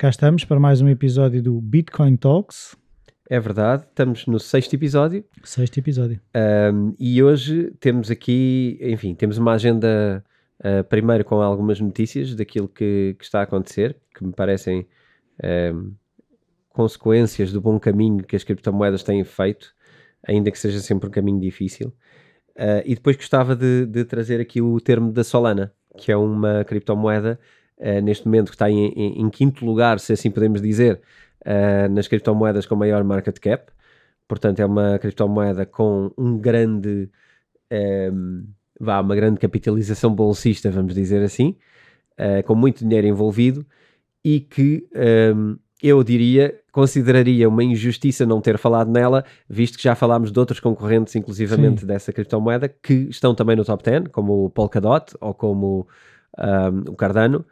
[0.00, 2.74] Cá estamos para mais um episódio do Bitcoin Talks,
[3.28, 6.18] É verdade, estamos no sexto episódio sexto episódio.
[6.32, 10.24] ahm, e hoje temos aqui, enfim, temos uma agenda
[10.64, 14.88] ah, primeiro com algumas notícias daquilo que, que está a acontecer, que me parecem
[15.44, 15.90] ahm,
[16.70, 19.74] consequências do bom caminho que as criptomoedas têm feito,
[20.26, 21.92] ainda que seja sempre um caminho difícil.
[22.56, 26.64] Ah, e depois gostava de, de trazer aqui o termo da Solana, que é uma
[26.64, 27.38] criptomoeda
[27.80, 31.00] ah, neste momento que está em, em- em quinto lugar, se assim podemos dizer,
[31.44, 33.72] ah, nas criptomoedas com maior market cap.
[34.28, 37.08] Portanto, é uma criptomoeda com um grande,
[37.70, 38.44] ehm,
[38.78, 41.56] vá, uma grande capitalização bolsista, vamos dizer assim,
[42.16, 43.66] eh, com muito dinheiro envolvido
[44.24, 49.94] e que ehm, eu diria, consideraria uma injustiça não ter falado nela, visto que já
[49.94, 51.86] falámos de outros concorrentes, inclusivamente Sim.
[51.86, 55.88] dessa criptomoeda, que estão também no top 10, como o Polkadot ou como
[56.38, 57.44] ahm, o Cardano.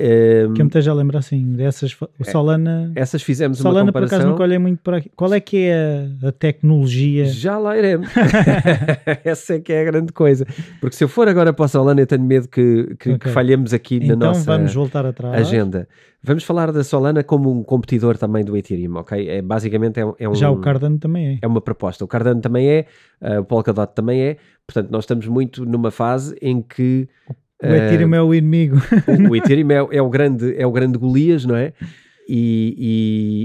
[0.00, 1.96] Ehm, Que eu me esteja a lembrar assim, dessas.
[2.18, 2.92] O Solana.
[2.94, 4.30] essas fizemos uma Solana, por acaso, comparação.
[4.30, 5.10] nunca olhei muito para aqui.
[5.16, 7.24] Qual é que é a, a tecnologia?
[7.26, 8.08] Já lá iremos.
[9.24, 10.46] Essa é que é a grande coisa.
[10.80, 13.18] Porque se eu for agora para o Solana, eu tenho medo que, que, Ok.
[13.18, 15.34] que falhemos aqui na Então nossa vamos voltar atrás.
[15.34, 15.88] agenda.
[16.22, 19.28] Vamos falar da Solana como um competidor também do Ethereum, ok?
[19.28, 21.38] É, basicamente é, um- é um, Já o Cardano também é.
[21.42, 22.04] é uma proposta.
[22.04, 22.86] O Cardano também é,
[23.20, 24.36] eh, o Polkadot também é.
[24.66, 27.08] Portanto, nós estamos muito numa fase em que
[27.62, 28.76] O Ethereum é o inimigo.
[29.06, 31.72] o, o Ethereum é, é o grande, é o grande Golias, não é?
[32.30, 32.74] E,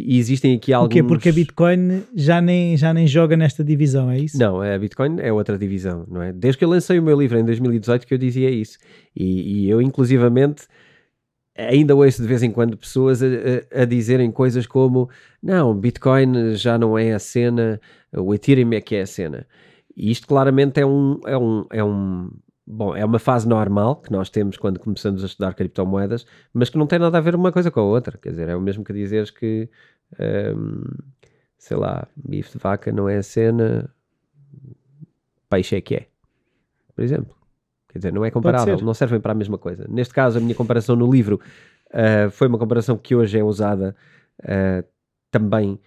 [0.07, 0.93] e- e existem aqui O alguns...
[0.93, 1.01] quê?
[1.03, 4.37] Porque a Bitcoin já nem, já nem joga nesta divisão, é isso?
[4.37, 6.33] Não, a Bitcoin é outra divisão, não é?
[6.33, 8.77] Desde que eu lancei o meu livro em 2018 que eu dizia isso.
[9.15, 10.63] E, e eu, inclusivamente,
[11.57, 15.09] ainda ouço de vez em quando pessoas a, a- a dizerem coisas como
[15.41, 17.79] não, Bitcoin já não é a cena,
[18.15, 19.47] o Ethereum é que é a cena.
[19.95, 22.29] E isto claramente é um, é um, é um
[22.65, 26.77] bom, é uma fase normal que nós temos quando começamos a estudar criptomoedas, mas que
[26.77, 28.17] não tem nada a ver uma coisa com a outra.
[28.17, 29.69] Quer dizer, é o mesmo que dizeres que
[30.55, 30.83] hum,
[31.57, 33.89] sei lá, bife de vaca não é a cena,
[35.49, 36.07] peixe é que é,
[36.95, 37.35] por exemplo.
[37.89, 39.85] Quer dizer, não é comparável, não servem para a mesma coisa.
[39.87, 41.39] Neste caso, a minha comparação no livro
[41.93, 43.95] ah, foi uma comparação que hoje é usada
[44.43, 44.83] ah,
[45.29, 45.79] também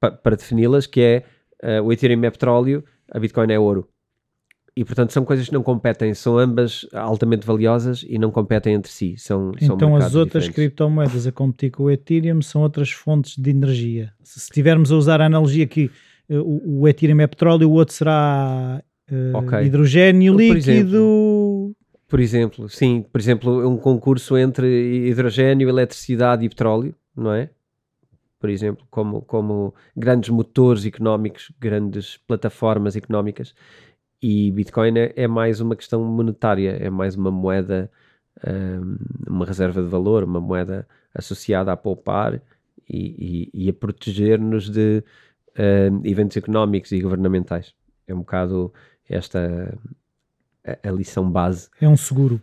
[0.00, 1.24] pa- para defini-las, que é
[1.62, 3.86] ah, o Ethereum é petróleo, a Bitcoin é ouro.
[4.76, 8.90] E, portanto, são coisas que não competem, são ambas altamente valiosas e não competem entre
[8.90, 9.14] si.
[9.16, 10.54] São, são Então as mercados outras diferentes.
[10.74, 14.12] criptomoedas a competir com o Ethereum são outras fontes de energia.
[14.22, 15.90] Se estivermos a usar a analogia que
[16.28, 19.62] eh, o, o Ethereum é petróleo, o outro será eh, Ok.
[19.64, 21.72] hidrogênio líquido.
[22.08, 27.48] Por exemplo, sim, por exemplo, um concurso entre hidrogênio, eletricidade e petróleo, não é?
[28.38, 33.54] Por exemplo, como, como grandes motores económicos, grandes plataformas económicas.
[34.26, 37.90] E Bitcoin é, é mais uma questão monetária, é mais uma moeda,
[38.46, 38.96] hum,
[39.28, 42.40] uma reserva de valor, uma moeda associada a poupar
[42.88, 45.04] e, e- e a proteger-nos de
[45.58, 47.74] hum, eventos económicos e governamentais.
[48.08, 48.72] É um bocado
[49.06, 49.76] esta
[50.66, 52.40] a- a lição base É um seguro.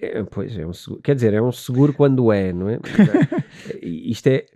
[0.00, 1.02] é, pois é um seguro.
[1.02, 2.78] Quer dizer, é um seguro quando é, não é?
[3.82, 4.46] É, Isto é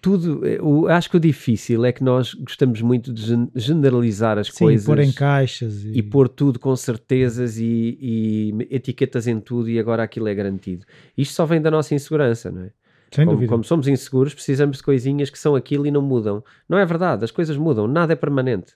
[0.00, 0.40] tudo.
[0.62, 4.64] o- acho que o difícil é que nós gostamos muito de gen- generalizar as Sim,
[4.64, 5.84] coisas pôr em caixas.
[5.84, 10.34] E, e pôr tudo com certezas e, e etiquetas em tudo e agora aquilo é
[10.34, 10.84] garantido.
[11.16, 12.70] Isto só vem da nossa insegurança, não é?
[13.12, 13.50] sem Como, dúvida.
[13.50, 16.44] como somos inseguros, precisamos de coisinhas que são aquilo e não mudam.
[16.68, 18.74] Não é verdade, as coisas mudam, nada é permanente.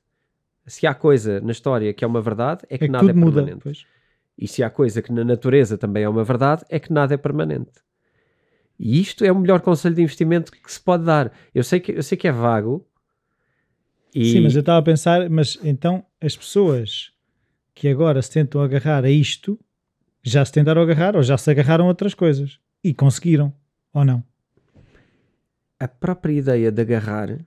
[0.67, 3.13] Se há coisa na história que é uma verdade, é que é que nada é
[3.13, 3.35] muda.
[3.43, 3.61] permanente.
[3.63, 3.87] pois.
[4.37, 7.17] E se há coisa que na natureza também é uma verdade, é que nada é
[7.17, 7.71] permanente.
[8.85, 11.33] E isto é o melhor conselho de investimento que se pode dar.
[11.55, 12.87] Eu sei que, eu sei que é vago.
[14.15, 17.11] E Sim, mas eu estava a pensar, mas então as pessoas
[17.75, 19.59] que agora se tentam agarrar a isto
[20.23, 23.53] já se tentaram agarrar ou já se agarraram a outras coisas e conseguiram,
[23.93, 24.23] ou não?
[25.81, 27.45] a própria ideia de agarrar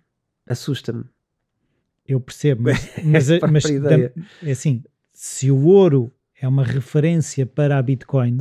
[0.48, 1.06] assusta-me.
[2.08, 4.14] Eu percebo, mas, mas, É a mas própria da- ideia.
[4.44, 4.84] é assim,
[5.14, 8.40] se o ouro é uma referência para a Bitcoin,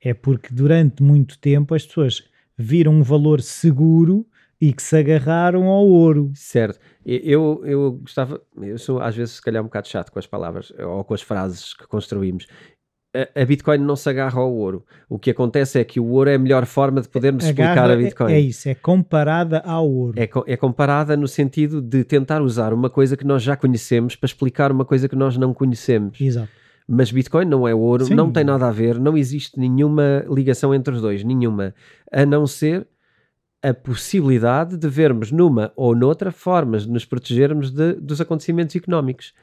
[0.00, 2.24] é porque durante muito tempo as pessoas
[2.56, 4.26] viram um valor seguro
[4.60, 6.30] e que se agarraram ao ouro.
[6.34, 6.78] Certo.
[7.04, 10.72] Eu, eu gostava, eu sou às vezes se calhar um bocado chato com as palavras
[10.78, 12.46] ou com as frases que construímos.
[13.14, 14.84] a, a Bitcoin não se agarra ao ouro.
[15.08, 17.92] O que acontece é que o ouro é a melhor forma de podermos explicar Agarra-
[17.92, 18.32] a Bitcoin.
[18.32, 20.18] É, é isso, é comparada ao ouro.
[20.18, 24.26] É, é comparada no sentido de tentar usar uma coisa que nós já conhecemos para
[24.26, 26.18] explicar uma coisa que nós não conhecemos.
[26.20, 26.48] Exato.
[26.88, 28.14] Mas Bitcoin não é ouro, Sim.
[28.14, 31.74] não tem nada a ver, não existe nenhuma ligação entre os dois, nenhuma.
[32.12, 32.86] A não ser
[33.62, 39.34] a possibilidade de vermos numa ou noutra formas de nos protegermos de- dos acontecimentos económicos.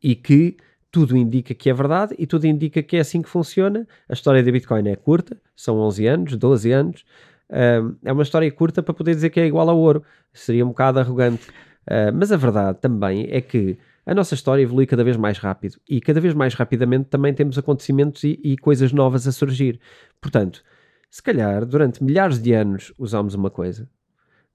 [0.00, 0.56] E que
[0.92, 3.86] tudo indica que é verdade e tudo indica que é assim que funciona.
[4.08, 7.04] A história da Bitcoin é curta, são 11 anos, 12 anos.
[7.50, 10.04] É uma história curta para poder dizer que é igual ao ouro.
[10.32, 11.46] Seria um bocado arrogante.
[11.86, 13.78] Ah, mas a verdade também é que
[14.10, 17.58] a nossa história evolui cada vez mais rápido e cada vez mais rapidamente também temos
[17.58, 19.78] acontecimentos e, e coisas novas a surgir.
[20.20, 20.62] Portanto,
[21.10, 23.88] se calhar durante milhares de anos usamos uma coisa,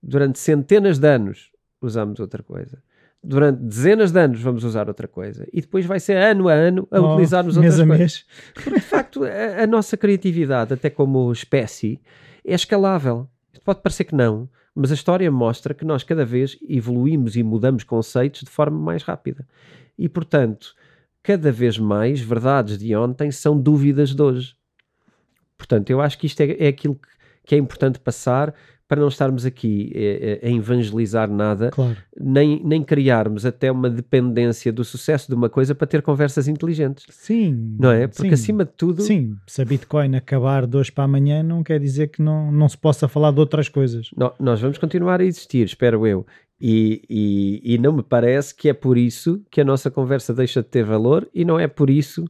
[0.01, 1.51] durante centenas de anos
[1.81, 2.81] usamos outra coisa,
[3.23, 6.87] durante dezenas de anos vamos usar outra coisa e depois vai ser ano a ano
[6.91, 7.99] a Oh, utilizarmos mês outras a coisas.
[7.99, 8.25] mês.
[8.55, 12.01] Porque de facto a, a nossa criatividade, até como espécie,
[12.43, 13.29] é escalável.
[13.53, 17.43] Isto pode parecer que não, mas a história mostra que nós cada vez evoluímos e
[17.43, 19.47] mudamos conceitos de forma mais rápida.
[19.97, 20.75] E portanto,
[21.21, 24.55] cada vez mais verdades de ontem são dúvidas de hoje.
[25.57, 27.07] Portanto, eu acho que isto é, é aquilo que,
[27.45, 28.53] que é importante passar
[28.93, 31.97] para não estarmos aqui eh, eh, a evangelizar nada Claro.
[32.19, 37.05] nem, nem criarmos até uma dependência do sucesso de uma coisa para ter conversas inteligentes.
[37.09, 37.75] Sim.
[37.79, 38.05] Não é?
[38.07, 38.33] Porque sim.
[38.33, 39.01] acima de tudo.
[39.01, 42.69] Sim, se a Bitcoin acabar de hoje para amanhã, não quer dizer que não, não
[42.69, 44.09] se possa falar de outras coisas.
[44.15, 46.23] nó- nós vamos continuar a existir, espero eu.
[46.61, 50.61] E, e, e não me parece que é por isso que a nossa conversa deixa
[50.61, 52.23] de ter valor e não é por isso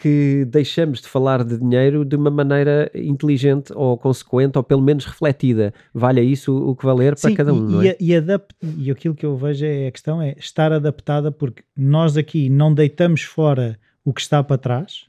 [0.00, 5.04] que deixamos de falar de dinheiro de uma maneira inteligente ou consequente ou pelo menos
[5.04, 5.74] refletida.
[5.92, 7.96] Valha isso o que valer para Sim, cada um, e, e, é?
[7.98, 12.16] e, adap- e aquilo que eu vejo é a questão é estar adaptada porque nós
[12.16, 15.06] aqui não deitamos fora o que está para trás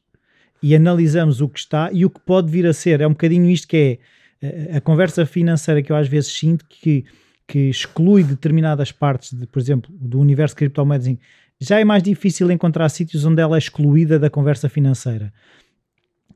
[0.62, 3.00] e analisamos o que está e o que pode vir a ser.
[3.00, 4.00] É um bocadinho isto que
[4.42, 7.06] é a, a conversa financeira que eu às vezes sinto que,
[7.47, 11.15] que exclui determinadas partes, de, por exemplo, do universo de criptomoedas.
[11.59, 15.33] Já é mais difícil encontrar sítios onde ela é excluída da conversa financeira.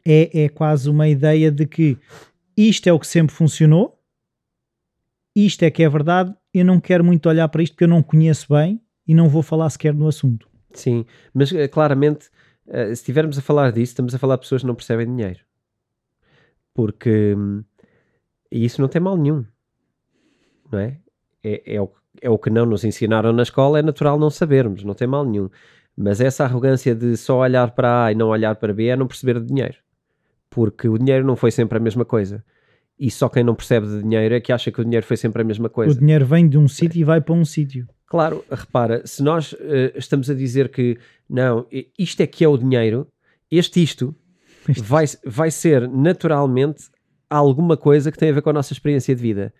[0.05, 1.97] É, é quase uma ideia de que
[2.57, 3.99] isto é o que sempre funcionou,
[5.35, 8.03] isto é que é verdade, eu não quero muito olhar para isto porque eu não
[8.03, 10.47] conheço bem e não vou falar sequer no assunto.
[10.73, 12.29] Sim, mas eh, claramente,
[12.67, 15.39] eh, se estivermos a falar disso, estamos a falar de pessoas que não percebem dinheiro.
[16.73, 17.63] Porque hum,
[18.53, 19.43] e isso não tem mal nenhum,
[20.71, 20.99] não é?
[21.43, 21.91] É, é, o,
[22.21, 25.25] é o que não nos ensinaram na escola, é natural não sabermos, não tem mal
[25.25, 25.49] nenhum.
[25.95, 29.07] Mas essa arrogância de só olhar para A e não olhar para B é não
[29.07, 29.75] perceber de dinheiro.
[30.49, 32.43] Porque o dinheiro não foi sempre a mesma coisa.
[32.99, 35.41] E só quem não percebe de dinheiro é que acha que o dinheiro foi sempre
[35.41, 35.93] a mesma coisa.
[35.93, 37.87] O dinheiro vem de um sítio e vai para um sítio.
[38.07, 41.65] Claro, repara, se nós eh, estamos a dizer que não,
[41.97, 43.07] isto é que é o dinheiro,
[43.49, 44.15] este isto
[44.77, 46.85] vai, vai ser naturalmente
[47.29, 49.53] alguma coisa que tem a ver com a nossa experiência de vida.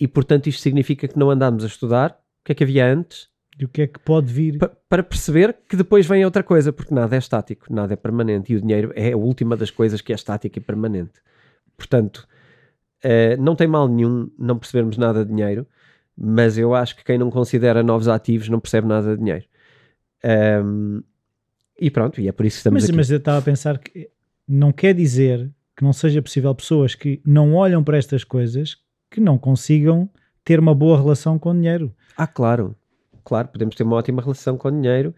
[0.00, 2.10] E portanto isto significa que não andamos a estudar
[2.40, 3.28] o que é que havia antes
[3.58, 4.58] E o que é que pode vir?
[4.58, 8.52] pa- para perceber que depois vem outra coisa, porque nada é estático, nada é permanente
[8.52, 11.20] e o dinheiro é a última das coisas que é estática e permanente.
[11.76, 12.26] Portanto,
[13.02, 15.66] eh, não tem mal nenhum não percebermos nada de dinheiro,
[16.16, 19.44] mas eu acho que quem não considera novos ativos não percebe nada de dinheiro.
[20.24, 21.00] Ahm,
[21.80, 22.96] e pronto, e é por isso que estamos Mas, aqui.
[22.96, 24.10] mas eu estava a pensar que
[24.48, 28.76] não quer dizer que não seja possível pessoas que não olham para estas coisas
[29.10, 30.08] que não consigam
[30.44, 31.92] ter uma boa relação com o dinheiro.
[32.16, 32.74] Ah, claro,
[33.24, 35.14] claro, podemos ter uma ótima relação com dinheiro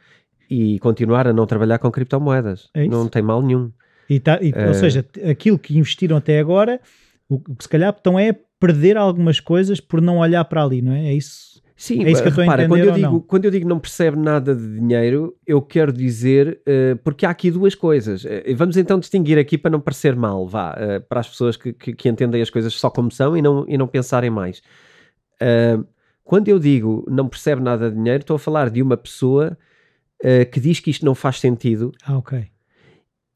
[0.50, 2.69] e continuar a não trabalhar com criptomoedas.
[2.75, 3.71] É não tem mal nenhum.
[4.09, 4.67] E tá- e- É.
[4.69, 6.81] Ou seja, t- aquilo que investiram até agora,
[7.29, 10.83] o o que se calhar estão é perder algumas coisas por não olhar para ali,
[10.83, 11.07] não é?
[11.09, 11.50] É isso.
[11.83, 14.55] Sim, É isso que eu repara, quando eu, digo, quando eu digo não percebe nada
[14.55, 18.23] de dinheiro, eu quero dizer, eh, porque há aqui duas coisas.
[18.27, 21.73] Eh, vamos então distinguir aqui para não parecer mal, vá, eh, para as pessoas que,
[21.73, 24.61] que- que entendem as coisas só como são e não, e não pensarem mais.
[26.23, 29.57] Quando eu digo não percebe nada de dinheiro, estou a falar de uma pessoa
[30.53, 32.47] que diz que isto não faz sentido Ah, ok.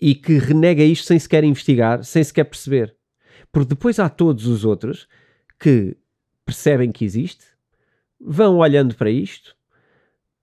[0.01, 2.95] e que renega isto sem sequer investigar, sem sequer perceber.
[3.51, 5.09] Porque depois há todos os outros
[5.59, 5.97] que
[6.45, 7.54] percebem que existe,
[8.25, 9.55] vão olhando para isto,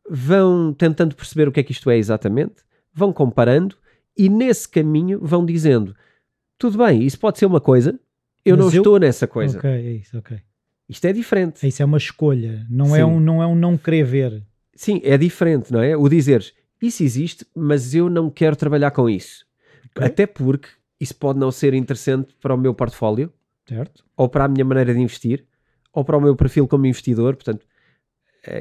[0.09, 2.55] vão tentando perceber o que é que isto é exatamente,
[2.93, 3.75] vão comparando
[4.17, 5.95] e nesse caminho vão dizendo:
[6.57, 7.99] tudo bem, isso pode ser uma coisa,
[8.45, 9.57] eu Mas não eu- estou nessa coisa.
[9.57, 10.37] Ok, é isso, ok.
[10.89, 11.65] Isto é diferente.
[11.65, 14.43] Isso é uma escolha, não é um, não é um não querer ver.
[14.75, 15.95] Sim, é diferente, não é?
[15.95, 19.45] O dizeres isso existe, mas eu não quero trabalhar com isso.
[19.95, 20.03] Ok.
[20.05, 20.67] Até porque
[20.99, 23.31] isso pode não ser interessante para o meu portfólio,
[23.67, 24.03] Certo?
[24.17, 25.45] ou para a minha maneira de investir,
[25.93, 27.35] ou para o meu perfil como investidor.
[27.35, 27.70] Portanto, é,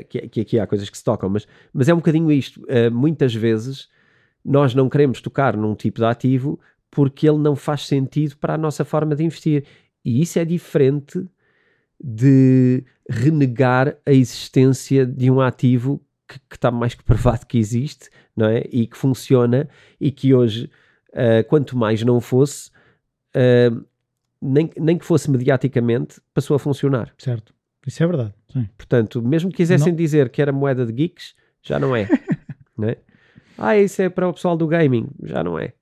[0.09, 2.63] que, que aqui há coisas que se tocam, mas, mas é um bocadinho isto.
[2.69, 3.89] Eh, muitas vezes
[4.45, 6.61] nós não queremos tocar num tipo de ativo
[6.91, 9.65] porque ele não faz sentido para a nossa forma de investir.
[10.05, 11.25] E isso é diferente
[12.03, 18.09] de renegar a existência de um ativo que, que está mais que provado que existe,
[18.37, 18.65] não é?
[18.71, 19.69] E que funciona
[20.01, 20.71] e que hoje,
[21.11, 22.71] uh, quanto mais não fosse,
[23.37, 23.85] uh,
[24.41, 27.13] nem, nem que fosse mediaticamente, passou a funcionar.
[27.19, 27.55] Certo.
[27.87, 28.35] Isso é verdade.
[28.53, 28.69] Sim.
[28.77, 29.97] Portanto, mesmo que quisessem não.
[29.97, 32.09] dizer que era moeda de geeks, já não é.
[32.77, 32.97] não é?
[33.57, 35.75] Ah, isso é para o pessoal do gaming, já não é.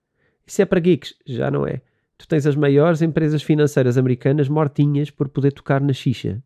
[0.47, 1.83] Isso é para geeks, já não é.
[2.17, 6.43] Tu tens as maiores empresas financeiras americanas mortinhas por poder tocar na xixa.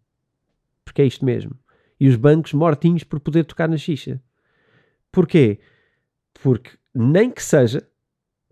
[0.85, 1.59] Porque é isto mesmo.
[1.99, 4.21] E os bancos mortinhos por poder tocar na xixa.
[5.11, 5.61] Porquê?
[6.43, 7.87] Porque nem que seja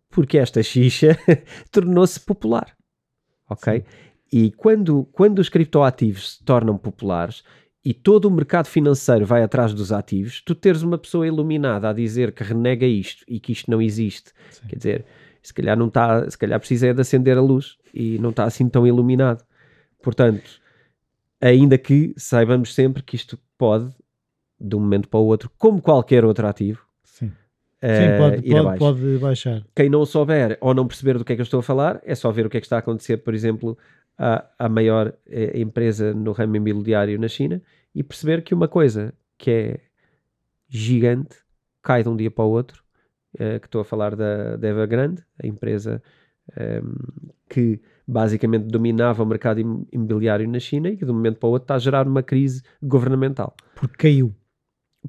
[0.08, 1.18] porque esta xixa
[1.70, 2.76] tornou-se popular.
[3.48, 3.80] Ok?
[3.80, 3.84] Sim.
[4.32, 7.42] E quando, quando os criptoativos se tornam populares
[7.84, 11.92] e todo o mercado financeiro vai atrás dos ativos, tu teres uma pessoa iluminada a
[11.92, 14.68] dizer que renega isto e que isto não existe, Sim.
[14.68, 15.04] quer dizer,
[15.42, 18.44] se calhar não está, se calhar precisa é de acender a luz e não está
[18.44, 19.42] assim tão iluminado.
[20.02, 20.60] Portanto,
[21.40, 23.90] ainda que saibamos sempre que isto pode,
[24.60, 27.32] de um momento para o outro, como qualquer outro ativo, Sim.
[27.82, 29.62] Sim, pode, pode, pode, baixar.
[29.74, 32.14] Quem não souber ou não perceber do que é que eu estou a falar, é
[32.14, 33.76] só ver o que é que está a acontecer, por exemplo,
[34.20, 37.62] à, à maior eh, empresa no ramo imobiliário na China
[37.94, 39.80] e perceber que uma coisa que é
[40.68, 41.38] gigante
[41.82, 42.84] cai de um dia para o outro.
[43.34, 46.02] Uh, que estou a falar da, da Evergrande, a empresa
[46.50, 46.94] um, ehm,
[47.48, 49.60] que basicamente dominava o mercado
[49.92, 52.24] imobiliário na China e que de um momento para o outro está a gerar uma
[52.24, 53.54] crise governamental.
[53.76, 54.34] Porque caiu.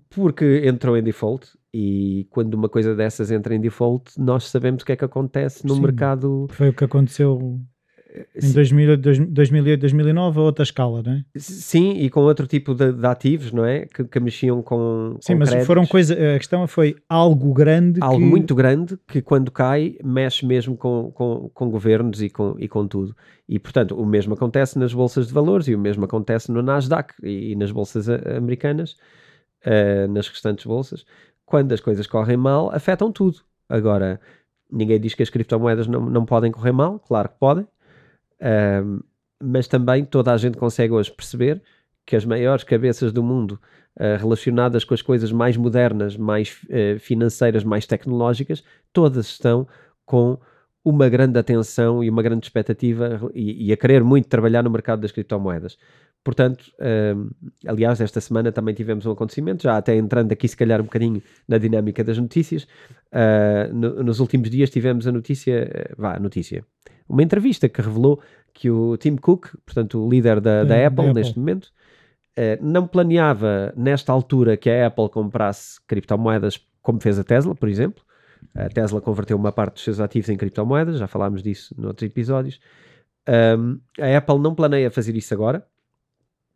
[0.07, 4.85] Porque entrou em default e quando uma coisa dessas entra em default, nós sabemos o
[4.85, 6.45] que é que acontece no Sim, mercado.
[6.51, 7.59] Foi o que aconteceu
[8.35, 11.23] em 2008, 2008, 2009 a outra escala, não é?
[11.37, 13.85] Sim, e com outro tipo de, de ativos, não é?
[13.85, 15.17] Que, que mexiam com.
[15.21, 15.67] Sim, com mas créditos.
[15.67, 16.17] foram coisas.
[16.17, 17.99] A questão foi algo grande.
[18.01, 18.25] Algo que...
[18.25, 22.85] muito grande que, quando cai, mexe mesmo com, com, com governos e com, e com
[22.85, 23.15] tudo.
[23.47, 27.13] E, portanto, o mesmo acontece nas bolsas de valores e o mesmo acontece no Nasdaq
[27.23, 28.97] e, e nas bolsas americanas,
[29.65, 31.05] uh, nas restantes bolsas.
[31.45, 33.39] Quando as coisas correm mal, afetam tudo.
[33.69, 34.19] Agora,
[34.69, 37.65] ninguém diz que as criptomoedas não, não podem correr mal, claro que podem
[39.41, 41.61] mas também toda a gente consegue hoje perceber
[42.05, 43.59] que as maiores cabeças do mundo
[43.99, 49.67] uh, relacionadas com as coisas mais modernas, mais uh, financeiras, mais tecnológicas, todas estão
[50.05, 50.37] com
[50.83, 54.99] uma grande atenção e uma grande expectativa e, e a querer muito trabalhar no mercado
[54.99, 55.77] das criptomoedas.
[56.23, 56.71] Portanto,
[57.65, 61.21] aliás, esta semana também tivemos um acontecimento, já até entrando aqui se calhar um bocadinho
[61.47, 62.63] na dinâmica das notícias.
[63.11, 66.63] Uh, no, nos últimos dias tivemos a notícia, vá, notícia,
[67.11, 68.21] uma entrevista que revelou
[68.53, 71.65] que o Tim Cook, portanto o líder da, da, Apple, Apple neste momento,
[72.37, 77.69] uh, não planeava nesta altura que a Apple comprasse criptomoedas como fez a Tesla, por
[77.69, 78.03] exemplo.
[78.55, 82.59] A Tesla converteu uma parte dos seus ativos em criptomoedas, já falámos disso noutros episódios.
[83.57, 85.65] Um, a Apple não planeia fazer isso agora,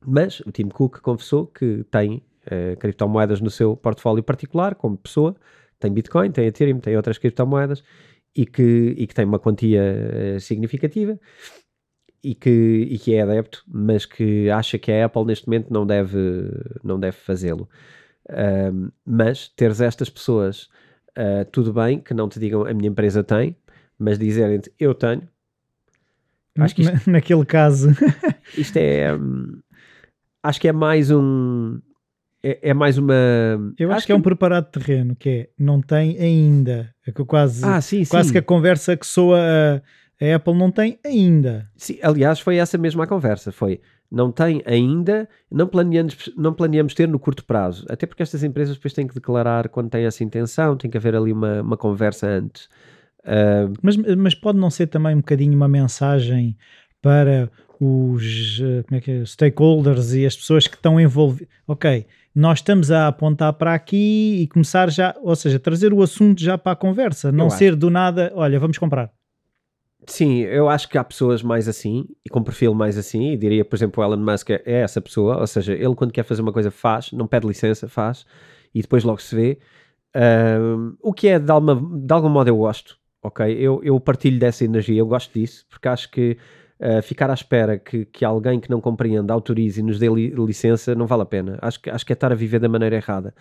[0.04, 5.36] mas o Tim Cook confessou que tem uh, criptomoedas no seu portfólio particular, como pessoa,
[5.80, 7.84] tem Bitcoin, tem Ethereum, tem outras criptomoedas
[8.36, 9.82] e que, e que tem uma quantia
[10.36, 11.20] uh, significativa
[12.24, 12.50] e que,
[12.90, 16.20] e que é adepto, mas que acha que a Apple neste momento não deve,
[16.84, 17.70] não deve fazê-lo.
[18.28, 20.64] Uh, mas teres estas pessoas,
[21.18, 23.56] uh, tudo bem que não te digam a minha empresa tem,
[23.98, 25.28] mas dizerem-te eu tenho.
[26.58, 27.90] Acho que isto, Naquele caso,
[28.58, 29.16] isto é.
[29.16, 29.62] Um,
[30.42, 31.80] acho que é mais um
[32.42, 33.14] é, é, mais uma.
[33.78, 36.95] Eu acho, acho que, que, é um preparado terreno, que é não tem ainda.
[37.06, 38.34] É que quase, ah, sim, quase sim.
[38.34, 41.70] que a conversa que soa a, a, Apple não tem ainda.
[41.76, 43.52] Sim, aliás, foi essa mesma conversa.
[43.52, 43.80] Foi
[44.12, 47.86] não tem ainda, não planeamos, não planeamos ter no curto prazo.
[47.90, 51.16] Até porque estas empresas depois têm que declarar quando têm essa intenção, tem que haver
[51.16, 52.66] ali uma, uma conversa antes.
[53.22, 53.74] Uh...
[53.82, 56.58] Mas, mas pode não ser também um bocadinho uma mensagem
[57.02, 61.48] para os eh, como é que é, stakeholders e as pessoas que estão envolvidas.
[61.68, 66.42] Ok, nós estamos a apontar para aqui e começar já, ou seja, trazer o assunto
[66.42, 67.78] já para a conversa, não eu ser acho.
[67.78, 69.10] do nada, olha, vamos comprar.
[70.06, 73.64] Sim, eu acho que há pessoas mais assim e com perfil mais assim, e diria,
[73.64, 76.54] por exemplo, o Elon Musk é essa pessoa, ou seja, ele quando quer fazer uma
[76.54, 78.26] coisa faz, não pede licença, faz,
[78.74, 79.58] e depois logo se vê.
[80.16, 83.58] Uh, o que é, de alguma, de algum modo, eu gosto, ok?
[83.58, 86.38] Eu, eu partilho dessa energia, eu gosto disso, porque acho que
[86.78, 90.30] Uh, ficar à espera que, que alguém que não compreenda autorize e nos dê li
[90.30, 91.58] licença não vale a pena.
[91.62, 93.34] Acho que, acho que é estar a viver da maneira errada.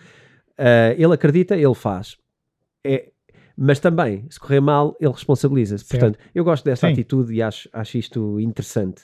[0.57, 2.17] Uh, ele acredita, ele faz.
[2.85, 3.09] É,
[3.57, 5.85] mas também, se correr mal, ele responsabiliza-se.
[5.85, 6.93] Portanto, eu gosto dessa Sim.
[6.93, 9.03] atitude e acho, acho isto interessante.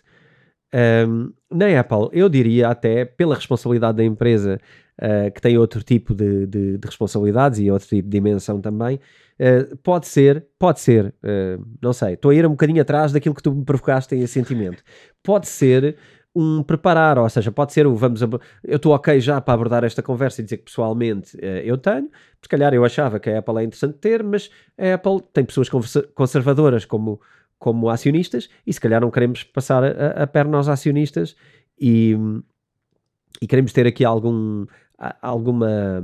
[0.73, 4.59] Um, na Apple, eu diria até, pela responsabilidade da empresa,
[5.01, 8.99] uh, que tem outro tipo de, de, de, responsabilidades e outro tipo de dimensão também,
[9.41, 13.33] uh, pode ser, pode ser, uh, não sei, estou a ir um bocadinho atrás daquilo
[13.33, 14.83] que tu me provocaste em sentimento,
[15.23, 15.97] pode ser
[16.33, 20.01] um preparar, ou seja, pode ser o vamos, eu estou ok já para abordar esta
[20.01, 22.09] conversa e dizer que pessoalmente eu tenho,
[22.41, 25.67] se calhar eu achava que a Apple é interessante ter, mas a Apple tem pessoas
[26.15, 27.19] conservadoras como,
[27.59, 31.35] como acionistas e se calhar não queremos passar a, a perna aos acionistas
[31.77, 32.15] e,
[33.41, 34.65] e queremos ter aqui algum,
[35.21, 36.01] alguma,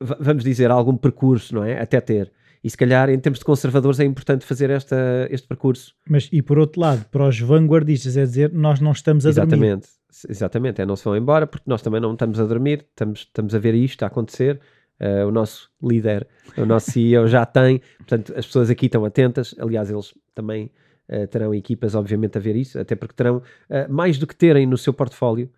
[0.00, 1.80] vamos dizer, algum percurso, não é?
[1.80, 2.32] Até ter.
[2.62, 4.96] E se calhar, em termos de conservadores, é importante fazer esta,
[5.30, 5.94] este percurso.
[6.08, 9.58] Mas, e por outro lado, para os vanguardistas, é dizer, nós não estamos a Exatamente.
[9.60, 10.30] dormir.
[10.30, 13.54] Exatamente, é não se vão embora, porque nós também não estamos a dormir, estamos, estamos
[13.54, 14.60] a ver isto a acontecer.
[15.00, 19.54] Uh, o nosso líder, o nosso CEO já tem, portanto, as pessoas aqui estão atentas.
[19.58, 20.70] Aliás, eles também
[21.10, 24.66] uh, terão equipas, obviamente, a ver isso, até porque terão, uh, mais do que terem
[24.66, 25.50] no seu portfólio,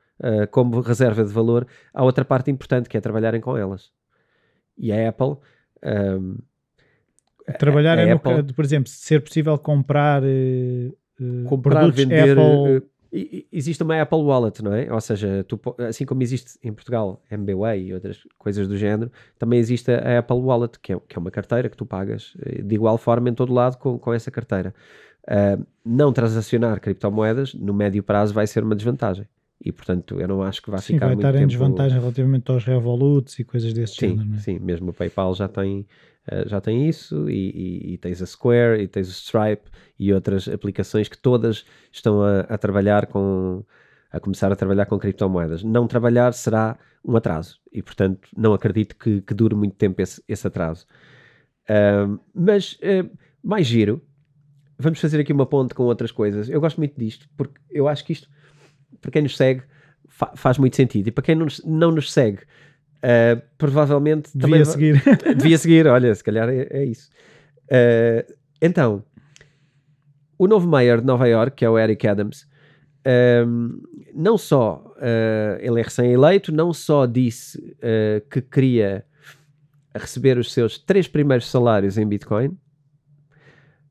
[0.51, 3.93] como reserva de valor, há outra parte importante que é trabalharem com elas.
[4.79, 5.37] E a Apple.
[5.83, 6.37] Um,
[7.59, 12.83] Trabalhar a, a é, Apple, no, por exemplo, ser possível comprar, uh, comprar vender, Apple.
[13.53, 14.93] existe uma Apple Wallet, não é?
[14.93, 19.61] Ou seja, tu, assim como existe em Portugal MBWay e outras coisas do género, também
[19.61, 22.99] existe a Apple Wallet, que é, que é uma carteira que tu pagas de igual
[22.99, 24.75] forma em todo lado com, com essa carteira.
[25.23, 29.27] Uh, não transacionar criptomoedas no médio prazo vai ser uma desvantagem
[29.67, 32.49] e portanto eu não acho que vá sim, ficar vai muito estar em desvantagem relativamente
[32.53, 34.29] aos Revoluts e coisas desse sim, género.
[34.29, 34.39] Não é?
[34.39, 35.81] Sim, mesmo o PayPal já tem,
[36.31, 39.69] uh, já tem isso e, e, e, tens a Square e tens o Stripe
[39.99, 43.65] e outras aplicações que todas estão a, a, trabalhar com
[44.13, 45.65] a começar a trabalhar com criptomoedas.
[45.65, 50.23] Não trabalhar será um atraso e portanto não acredito que, que dure muito tempo esse,
[50.29, 50.87] esse atraso.
[51.69, 53.11] Uh, mas uh,
[53.43, 54.01] mais giro,
[54.79, 56.49] vamos fazer aqui uma ponte com outras coisas.
[56.49, 58.29] Eu gosto muito disto porque eu acho que isto
[59.01, 59.63] para quem nos segue,
[60.09, 61.09] fa faz muito sentido.
[61.09, 65.03] E para quem não nos, não nos segue, uh, provavelmente devia seguir.
[65.37, 67.11] devia seguir, olha, se calhar é, é isso.
[67.65, 69.05] Uh, então,
[70.39, 72.47] o novo mayor de Nova York, que é o Eric Adams,
[73.47, 73.81] um,
[74.15, 79.05] não só uh, ele é recém-eleito, não só disse uh, que queria
[79.95, 82.57] receber os seus três primeiros salários em Bitcoin,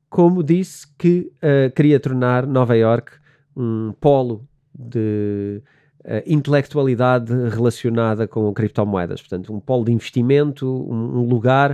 [0.09, 3.13] como disse que uh, queria tornar Nova York
[3.55, 5.61] um polo de
[6.03, 9.21] uh, intelectualidade relacionada com criptomoedas.
[9.21, 11.71] Portanto, um polo de investimento, um, um lugar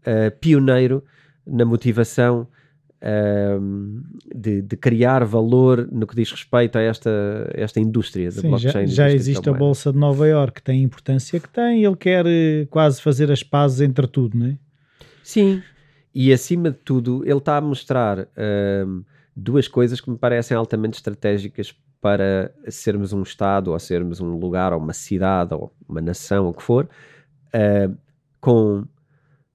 [0.00, 1.02] uh, pioneiro
[1.46, 2.46] na motivação
[3.02, 4.02] uh,
[4.34, 7.10] de, de, criar valor no que diz respeito a esta,
[7.54, 8.86] esta indústria da blockchain.
[8.86, 11.96] Já, já existe a Bolsa de Nova York, que tem a importância que tem, ele
[11.96, 14.58] quer eh, quase fazer as pazes entre tudo, não é?
[15.24, 15.62] Sim,
[16.14, 18.28] e acima de tudo, ele está a mostrar
[19.34, 24.72] duas coisas que me parecem altamente estratégicas para sermos um Estado, ou sermos um lugar,
[24.72, 26.88] ou uma cidade, ou uma nação, o que for,
[27.54, 27.96] uh,
[28.40, 28.84] com,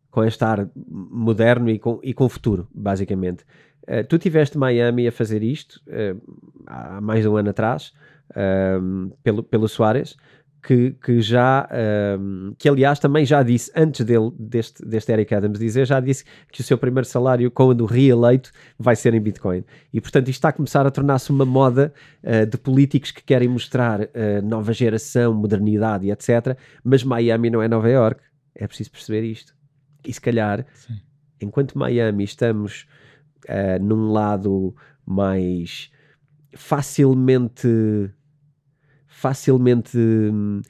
[0.09, 3.43] com este ar moderno e com, e com futuro, basicamente.
[3.83, 6.21] Uh, tu tiveste Miami a fazer isto uh,
[6.65, 7.93] há mais de um ano atrás,
[9.23, 10.17] pelo, pelo Soares,
[10.67, 11.65] que, que já,
[12.19, 16.25] um, que aliás também já disse, antes dele, deste, deste Eric Adams dizer, já disse
[16.51, 19.63] que o seu primeiro salário, quando reeleito, vai ser em Bitcoin.
[19.93, 23.47] E portanto isto está a começar a tornar-se uma moda uh, de políticos que querem
[23.47, 24.07] mostrar uh,
[24.43, 26.57] nova geração, modernidade e etc.
[26.83, 28.19] Mas Miami não é Nova York.
[28.53, 29.55] É preciso perceber isto.
[30.05, 30.99] E se calhar, Sim.
[31.39, 32.85] enquanto Miami estamos
[33.45, 34.75] uh, num lado
[35.05, 35.89] mais
[36.53, 38.11] facilmente
[39.17, 40.61] facilmente hum,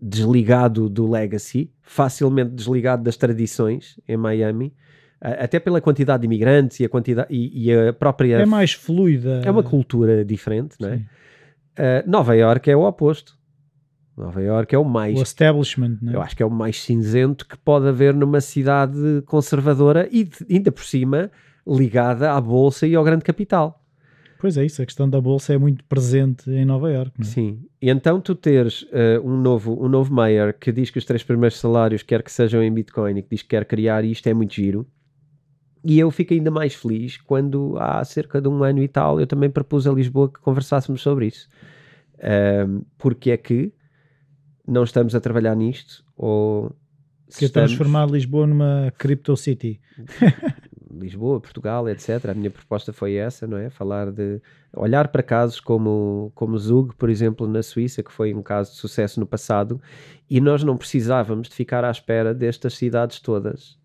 [0.00, 4.72] desligado do legacy, facilmente desligado das tradições em Miami,
[5.20, 9.42] até pela quantidade de imigrantes e a quantidade e, e a própria é mais fluida
[9.44, 10.94] é uma cultura diferente, não é?
[10.96, 13.38] Uh, Nova York é o oposto.
[14.16, 16.16] Nova York é o mais o establishment, não é?
[16.16, 20.72] eu acho que é o mais cinzento que pode haver numa cidade conservadora e ainda
[20.72, 21.30] por cima
[21.66, 23.79] ligada à bolsa e ao grande capital.
[24.40, 27.20] Pois é isso, a questão da bolsa é muito presente em Nova Iorque.
[27.20, 27.24] É?
[27.24, 31.04] Sim, e então tu teres uh, um, novo, um novo mayor que diz que os
[31.04, 34.26] três primeiros salários quer que sejam em Bitcoin e que diz que quer criar isto
[34.26, 34.86] é muito giro.
[35.84, 39.26] E eu fico ainda mais feliz quando há cerca de um ano e tal eu
[39.26, 41.46] também propus a Lisboa que conversássemos sobre isso.
[42.66, 43.70] Um, porque é que
[44.66, 46.70] não estamos a trabalhar nisto ou
[47.28, 47.72] que estamos...
[47.72, 49.78] transformar Lisboa numa crypto city.
[51.00, 52.30] Lisboa, Portugal, etc.
[52.30, 53.70] A minha proposta foi essa, não é?
[53.70, 54.40] Falar de
[54.74, 58.78] olhar para casos como, como Zug, por exemplo, na Suíça, que foi um caso de
[58.78, 59.80] sucesso no passado,
[60.28, 63.78] e nós não precisávamos de ficar à espera destas cidades todas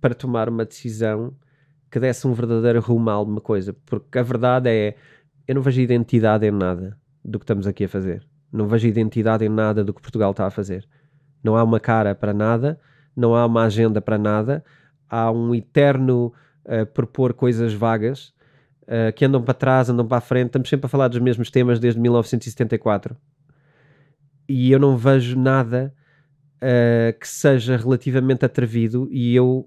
[0.00, 1.34] para tomar uma decisão
[1.90, 4.94] que desse um verdadeiro rumo a alguma coisa, porque a verdade é,
[5.46, 8.26] eu não vejo identidade em nada do que estamos aqui a fazer.
[8.52, 10.86] Não vejo identidade em nada do que Portugal está a fazer.
[11.42, 12.78] Não há uma cara para nada,
[13.16, 14.64] não há uma agenda para nada,
[15.08, 16.32] há um eterno
[16.64, 18.32] uh, propor coisas vagas
[18.82, 20.48] uh, que andam para trás, andam para a frente.
[20.48, 23.16] Estamos sempre a falar dos mesmos temas desde 1974
[24.48, 25.94] e eu não vejo nada
[26.56, 29.06] uh, que seja relativamente atrevido.
[29.10, 29.66] E eu,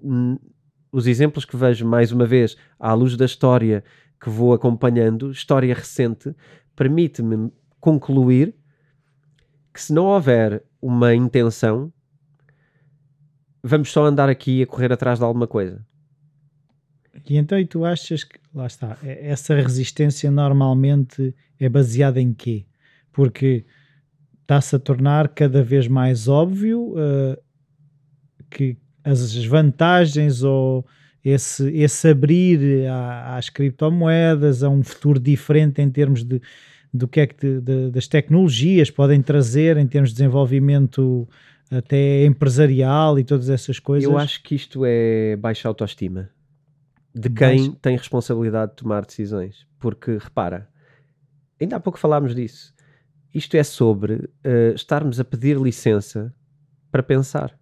[0.90, 3.84] os exemplos que vejo, mais uma vez, à luz da história
[4.20, 6.34] que vou acompanhando, história recente,
[6.74, 8.54] permite-me concluir
[9.72, 11.92] que se não houver uma intenção,
[13.62, 15.84] vamos só andar aqui a correr atrás de alguma coisa.
[17.28, 22.64] E então e tu achas que, lá está, essa resistência normalmente é baseada em quê?
[23.12, 23.64] Porque
[24.40, 27.40] está-se a tornar cada vez mais óbvio uh,
[28.50, 30.84] que as vantagens ou
[31.24, 32.86] esse, esse abrir
[33.26, 36.40] às criptomoedas, a um futuro diferente em termos de
[36.94, 41.26] do que é que de, de, das tecnologias podem trazer em termos de desenvolvimento
[41.72, 44.08] até empresarial e todas essas coisas.
[44.08, 46.30] Eu acho que isto é baixa autoestima
[47.14, 49.66] de quem tem responsabilidade de tomar decisões.
[49.78, 50.68] Porque, repara,
[51.60, 52.74] ainda há pouco falámos disso.
[53.34, 56.34] Isto é sobre uh, estarmos a pedir licença
[56.90, 57.58] para pensar.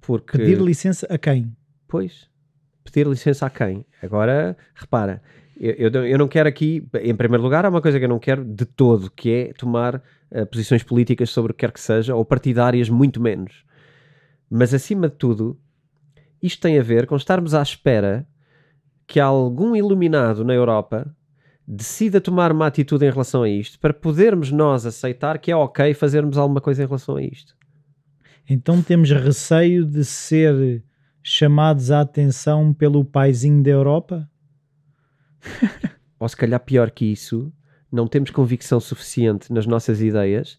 [0.00, 0.38] Porque...
[0.38, 1.56] Pedir licença a quem?
[1.88, 2.28] Pois,
[2.84, 3.86] pedir licença a quem?
[4.02, 5.22] Agora, repara,
[5.58, 8.18] eu, eu, eu, não quero aqui, em primeiro lugar, há uma coisa que eu não
[8.18, 12.14] quero de todo, que é tomar uh, posições políticas sobre o que quer que seja,
[12.14, 13.64] ou partidárias, muito menos.
[14.50, 15.58] Mas, acima de tudo,
[16.42, 18.26] isto tem a ver com estarmos à espera
[19.06, 21.06] que algum iluminado na Europa
[21.66, 25.94] decida tomar uma atitude em relação a isto para podermos nós aceitar que é ok
[25.94, 27.56] fazermos alguma coisa em relação a isto.
[28.48, 30.84] Então temos receio de ser
[31.22, 34.30] chamados à atenção pelo paizinho da Europa?
[36.18, 37.52] Ou se calhar pior que isso,
[37.90, 40.58] não temos convicção suficiente nas nossas ideias,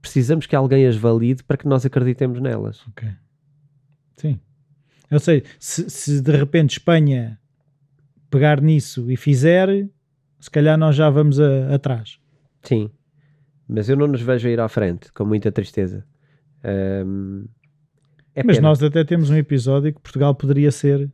[0.00, 2.86] precisamos que alguém as valide para que nós acreditemos nelas.
[2.88, 3.08] Ok.
[4.16, 4.40] Sim.
[5.10, 7.38] Eu sei, se, se de repente Espanha
[8.30, 9.68] pegar nisso e fizer,
[10.40, 12.18] se calhar nós já vamos a, atrás.
[12.62, 12.90] Sim,
[13.68, 16.04] mas eu não nos vejo a ir à frente, com muita tristeza.
[17.06, 17.46] Um,
[18.34, 18.68] é mas pena.
[18.68, 21.10] nós até temos um episódio que Portugal poderia ser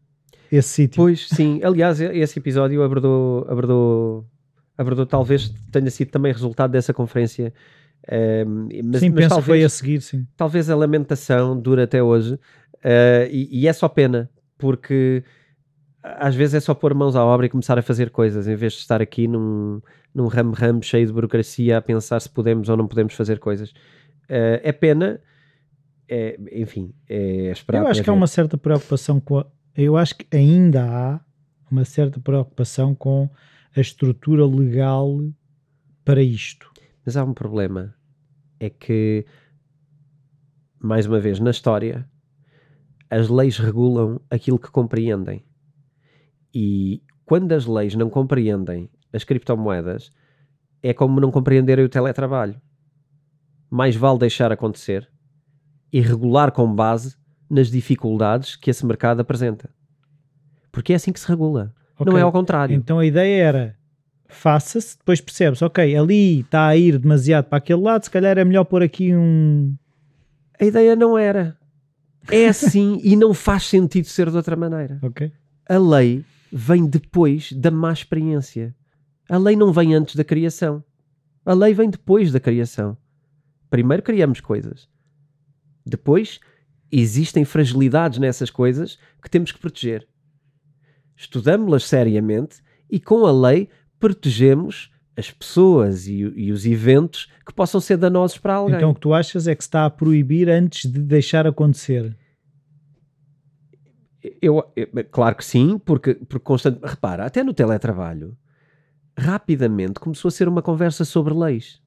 [0.51, 0.97] esse sítio.
[0.97, 1.61] Pois, sim.
[1.63, 4.27] Aliás, esse episódio abordou, abordou,
[4.77, 7.53] abordou talvez tenha sido também resultado dessa conferência.
[8.11, 10.27] Um, mas, sim, mas penso talvez, que foi a seguir, sim.
[10.37, 12.35] Talvez a lamentação dure até hoje.
[12.35, 15.23] Uh, e, e, é só pena, porque
[16.03, 18.73] às vezes é só pôr mãos à obra e começar a fazer coisas, em vez
[18.73, 19.83] de estar aqui num,
[20.15, 23.71] num ramo-ramo cheio de burocracia a pensar se podemos ou não podemos fazer coisas.
[23.71, 25.21] Uh, é pena,
[26.09, 27.83] é, enfim, é esperar.
[27.83, 31.21] Eu acho que há uma certa preocupação com a, Eu acho que ainda há
[31.71, 33.31] uma certa preocupação com
[33.77, 35.21] a estrutura legal
[36.05, 36.71] para isto.
[37.05, 37.95] Mas há um problema,
[38.59, 39.25] é que,
[40.79, 42.09] mais uma vez, na história,
[43.09, 45.45] as leis regulam aquilo que compreendem
[46.55, 50.11] e quando as leis não compreendem as criptomoedas,
[50.83, 52.61] é como não compreenderem o teletrabalho.
[53.69, 55.09] Mais vale deixar acontecer
[55.93, 57.17] e regular com base
[57.51, 59.69] nas dificuldades que esse mercado apresenta.
[60.71, 61.75] Porque é assim que se regula.
[61.99, 62.11] Okay.
[62.11, 62.75] Não é ao contrário.
[62.75, 63.81] Então a ideia era
[64.31, 68.45] faça-se, depois percebes, ok, ali está a ir demasiado para aquele lado, se calhar é
[68.45, 69.75] melhor pôr aqui um.
[70.59, 71.57] A ideia não era.
[72.31, 74.99] É assim e não faz sentido ser de outra maneira.
[75.03, 75.33] Ok.
[75.69, 78.75] A lei vem depois da má experiência.
[79.29, 80.83] A lei não vem antes da criação.
[81.45, 82.97] A lei vem depois da criação.
[83.69, 84.89] Primeiro criamos coisas.
[85.87, 86.41] Depois
[86.91, 90.07] existem fragilidades nessas coisas que temos que proteger.
[91.17, 97.81] Estudamos-las seriamente e com a lei protegemos as pessoas e, e, os eventos que possam
[97.81, 98.77] ser danosos para alguém.
[98.77, 102.17] Então o que tu achas é que se está a proibir antes de deixar acontecer?
[104.41, 108.37] Eu, eu, claro que sim, porque, porque constante, repara, até no teletrabalho,
[109.17, 111.81] rapidamente começou a ser uma conversa sobre leis.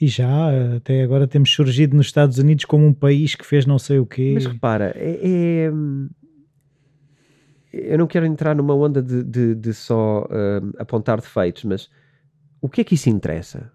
[0.00, 3.78] E já, até agora temos surgido nos Estados Unidos como um país que fez não
[3.78, 4.32] sei o quê.
[4.34, 5.72] Mas repara, é, é
[7.72, 11.90] eu não quero entrar numa onda de, de, de só uh, apontar defeitos, mas
[12.60, 13.70] o que é que isso interessa?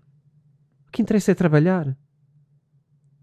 [0.87, 1.95] O que interessa é trabalhar.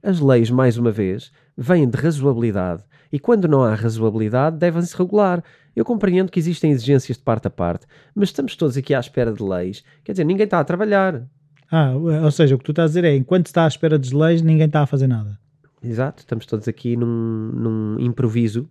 [0.02, 5.44] As leis, mais uma vez, vêm de razoabilidade e quando não há razoabilidade devem-se regular.
[5.76, 9.32] Eu compreendo que existem exigências de parte a parte, mas estamos todos aqui à espera
[9.32, 9.84] de leis.
[10.02, 11.26] Quer dizer, ninguém está a trabalhar.
[11.72, 14.14] Ah, ou seja, o que tu estás a dizer é, enquanto está à espera de
[14.14, 15.38] leis, ninguém está a fazer nada.
[15.82, 18.68] Exato, estamos todos aqui num, num improviso,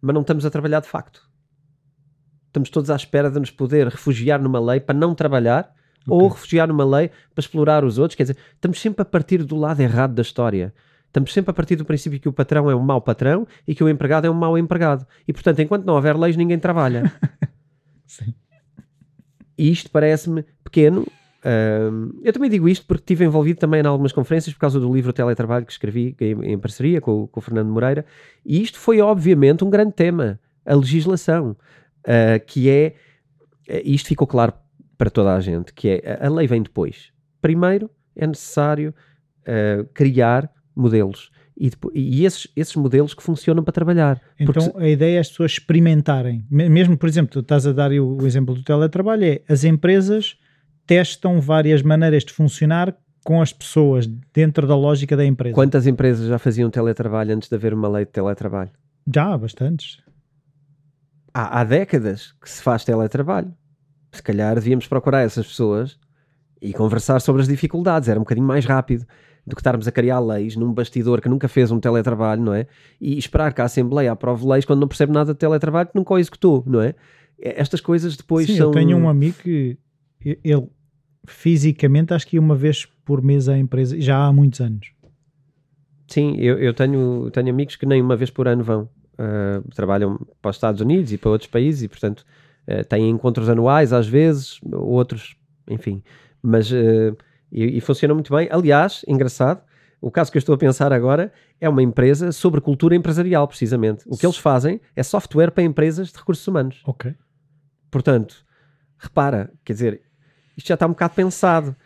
[0.00, 1.28] mas não estamos a trabalhar de facto.
[2.46, 5.74] Estamos todos à espera de nos poder refugiar numa lei para não trabalhar
[6.06, 8.16] Ou refugiar numa lei para explorar os outros.
[8.16, 10.74] Quer dizer, estamos sempre a partir do lado errado da história.
[11.06, 13.82] Estamos sempre a partir do princípio que o patrão é um mau patrão e que
[13.82, 15.06] o empregado é um mau empregado.
[15.26, 17.12] E, portanto, enquanto não houver leis, ninguém trabalha.
[18.06, 18.34] Sim.
[19.56, 21.06] E isto parece-me pequeno.
[21.44, 24.92] Um, eu também digo isto porque estive envolvido também em algumas conferências por causa do
[24.92, 28.04] livro Teletrabalho que escrevi em, em parceria com, com, o Fernando Moreira.
[28.44, 30.40] E isto foi, obviamente, um grande tema.
[30.66, 31.56] A legislação.
[32.00, 32.94] Uh, que é...
[33.84, 34.52] Isto ficou claro
[34.96, 36.18] para toda a gente, que é...
[36.20, 37.12] A lei vem depois.
[37.40, 38.94] Primeiro, é necessário
[39.42, 41.30] uh, criar modelos.
[41.58, 44.20] E, e esses, esses, modelos que funcionam para trabalhar.
[44.38, 44.72] Então se...
[44.76, 46.46] a ideia é as pessoas experimentarem.
[46.50, 50.36] Mesmo, por exemplo, tu estás a dar o, o exemplo do teletrabalho, é as empresas
[50.88, 55.54] testam várias maneiras de funcionar com as pessoas dentro da lógica da empresa.
[55.54, 58.70] Quantas empresas já faziam teletrabalho antes de haver uma lei de teletrabalho?
[59.14, 59.98] Já, bastantes.
[61.34, 63.54] Há, há décadas que se faz teletrabalho.
[64.10, 65.98] Se calhar devíamos procurar essas pessoas
[66.60, 69.04] e conversar sobre as dificuldades, era um bocadinho mais rápido
[69.46, 72.66] do que estarmos a criar leis num bastidor que nunca fez um teletrabalho, não é?
[72.98, 76.14] E esperar que a Assembleia aprove leis quando não percebe nada de teletrabalho que nunca
[76.14, 76.94] o executou, não é?
[77.38, 78.66] Estas coisas depois Sim, são...
[78.68, 79.78] eu tenho um amigo que
[80.24, 80.66] ele
[81.30, 84.92] fisicamente acho que ia uma vez por mês à empresa, já há muitos anos.
[86.06, 88.88] Sim, eu, eu tenho, tenho amigos que nem uma vez por ano vão.
[89.14, 92.24] Uh, trabalham para os Estados Unidos e para outros países e, portanto,
[92.68, 95.36] uh, têm encontros anuais às vezes, outros,
[95.68, 96.02] enfim.
[96.42, 96.70] Mas...
[96.70, 97.16] Uh,
[97.50, 98.48] e, e funciona muito bem.
[98.50, 99.62] Aliás, engraçado,
[100.00, 104.04] o caso que eu estou a pensar agora é uma empresa sobre cultura empresarial, precisamente.
[104.06, 106.82] O que eles fazem é software para empresas de recursos humanos.
[106.86, 107.14] Ok.
[107.90, 108.44] Portanto,
[108.98, 110.02] repara, quer dizer,
[110.58, 111.76] isto já está um bocado pensado.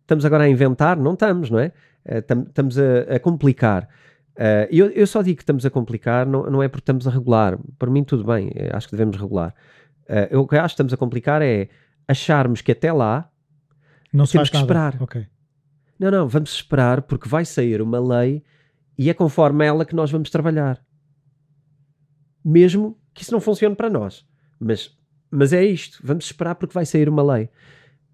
[0.00, 0.96] Estamos agora a inventar?
[0.96, 1.72] Não estamos, não é?
[2.06, 3.88] Uh, estamos a, a complicar.
[4.36, 7.10] Uh, eu, eu, só digo que estamos a complicar, não, não é porque estamos a
[7.10, 7.58] regular.
[7.78, 9.54] Para mim, tudo bem, acho que devemos regular.
[10.08, 11.68] Uh, eu, o que acho que estamos a complicar é
[12.08, 13.28] acharmos que até lá
[14.12, 15.02] não Temos que esperar.
[15.02, 15.26] Okay.
[15.98, 18.44] Não, não, vamos esperar porque vai sair uma lei
[18.98, 20.80] e é conforme ela que nós vamos trabalhar.
[22.44, 24.26] Mesmo que isso não funcione para nós.
[24.60, 24.96] Mas,
[25.30, 27.48] mas é isto, vamos esperar porque vai sair uma lei.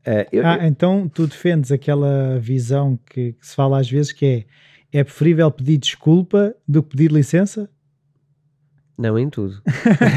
[0.08, 0.66] Uh, eu, ah, eu...
[0.66, 4.44] então tu defendes aquela visão que, que se fala às vezes que é
[4.92, 7.68] é preferível pedir desculpa do que pedir licença?
[8.96, 9.62] Não em tudo.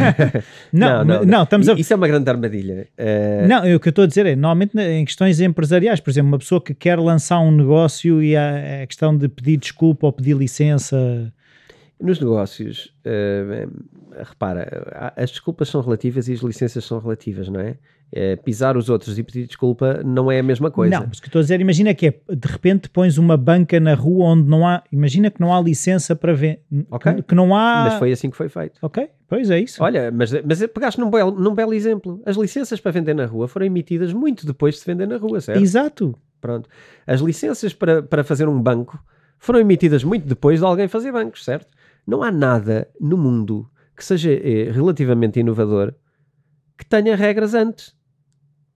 [0.74, 1.74] não, não, não, não, estamos a...
[1.74, 2.88] Isso é uma grande armadilha.
[2.98, 3.48] Uh...
[3.48, 6.40] Não, o que eu estou a dizer é, normalmente em questões empresariais, por exemplo, uma
[6.40, 10.36] pessoa que quer lançar um negócio e a, a questão de pedir desculpa ou pedir
[10.36, 11.32] licença...
[12.00, 13.72] Nos negócios, uh,
[14.18, 17.76] repara, as desculpas são relativas e as licenças são relativas, não é?
[18.13, 21.00] É, pisar os outros e pedir desculpa não é a mesma coisa.
[21.00, 23.80] Não, mas o que estou a dizer, imagina que é, de repente pões uma banca
[23.80, 27.15] na rua onde não há, imagina que não há licença para ver, okay.
[27.15, 27.86] que, que, não há...
[27.89, 28.80] Mas foi assim que foi feito.
[28.82, 29.82] Ok, pois é isso.
[29.84, 32.21] Olha, mas, mas pegaste num belo, num belo exemplo.
[32.26, 35.39] As licenças para vender na rua foram emitidas muito depois de se vender na rua,
[35.39, 35.62] certo?
[35.62, 36.15] Exato.
[36.41, 36.67] Pronto.
[37.06, 39.02] As licenças para, para fazer um banco
[39.38, 41.67] foram emitidas muito depois de alguém fazer bancos, certo?
[42.06, 45.93] Não há nada no mundo que seja eh, relativamente inovador
[46.78, 47.95] que tenha regras antes.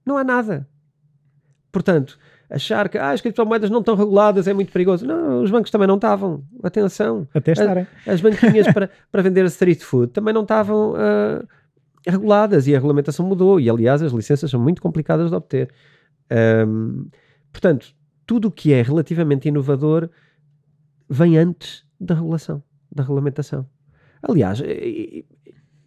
[0.06, 0.68] Não há nada.
[1.72, 2.18] Portanto,
[2.50, 5.06] achar que ah, as criptomoedas não estão reguladas é muito perigoso.
[5.06, 6.44] Não, os bancos também não estavam.
[6.64, 7.28] Atenção.
[7.34, 7.88] Até estarem.
[8.06, 11.48] As, as banquinhas para, para vender street food também não estavam uh,
[12.08, 13.60] reguladas e a regulamentação mudou.
[13.60, 15.72] E, aliás, as licenças são muito complicadas de obter.
[16.68, 17.08] Um,
[17.52, 17.94] portanto,
[18.26, 20.10] tudo o que é relativamente inovador
[21.10, 23.68] vem antes da regulação, da regulamentação.
[24.22, 24.62] Aliás,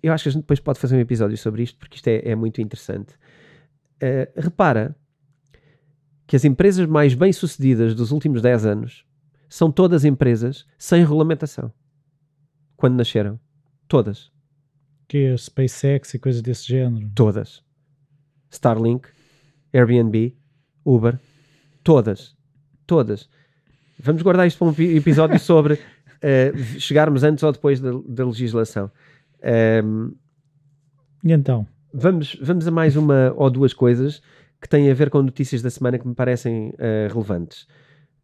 [0.03, 2.31] eu acho que a gente depois pode fazer um episódio sobre isto, porque isto é,
[2.31, 3.15] é muito interessante.
[4.03, 4.97] Uh, repara
[6.27, 9.05] que as empresas mais bem-sucedidas dos últimos 10 anos
[9.49, 11.73] são todas empresas sem regulamentação.
[12.77, 13.41] Quando nasceram.
[13.89, 14.31] Todas.
[15.09, 17.11] Que é SpaceX e coisas desse género.
[17.15, 17.65] Todas.
[18.51, 19.09] Starlink,
[19.73, 20.37] Airbnb,
[20.85, 21.19] Uber,
[21.83, 22.37] todas.
[22.87, 23.29] Todas.
[23.99, 25.75] Vamos guardar isto para um episódio sobre
[26.23, 28.91] uh, chegarmos antes ou depois da, da legislação.
[29.83, 30.15] Um,
[31.25, 31.67] e então?
[31.93, 34.23] Vamos, vamos a mais uma ou duas coisas
[34.61, 37.67] que têm a ver com notícias da semana que me parecem uh, relevantes.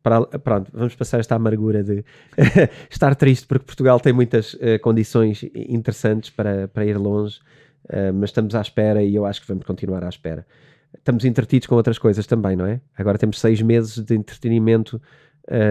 [0.03, 2.05] Para, pronto, vamos passar esta amargura de
[2.91, 7.39] estar triste porque Portugal tem muitas uh, condições interessantes para, para ir longe,
[7.85, 10.47] uh, mas estamos à espera e eu acho que vamos continuar à espera.
[10.97, 12.81] Estamos entretidos com outras coisas também, não é?
[12.97, 15.03] Agora temos seis meses de entretenimento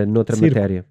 [0.06, 0.86] noutra matéria.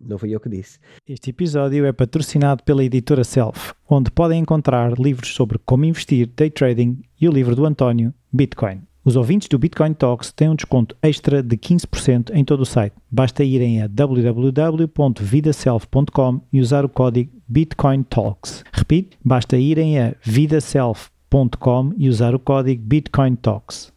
[0.00, 0.78] Não fui eu que disse.
[1.06, 6.50] Este episódio é patrocinado pela editora Self, onde podem encontrar livros sobre como investir, day
[6.50, 8.82] trading e o livro do António, Bitcoin.
[9.04, 12.94] Os ouvintes do Bitcoin Talks têm um desconto extra de 15% em todo o site.
[13.10, 18.62] Basta irem a www.vidaself.com e usar o código Bitcoin Talks.
[18.70, 23.90] Repito, basta irem a vidaself.com e usar o código Bitcoin Talks.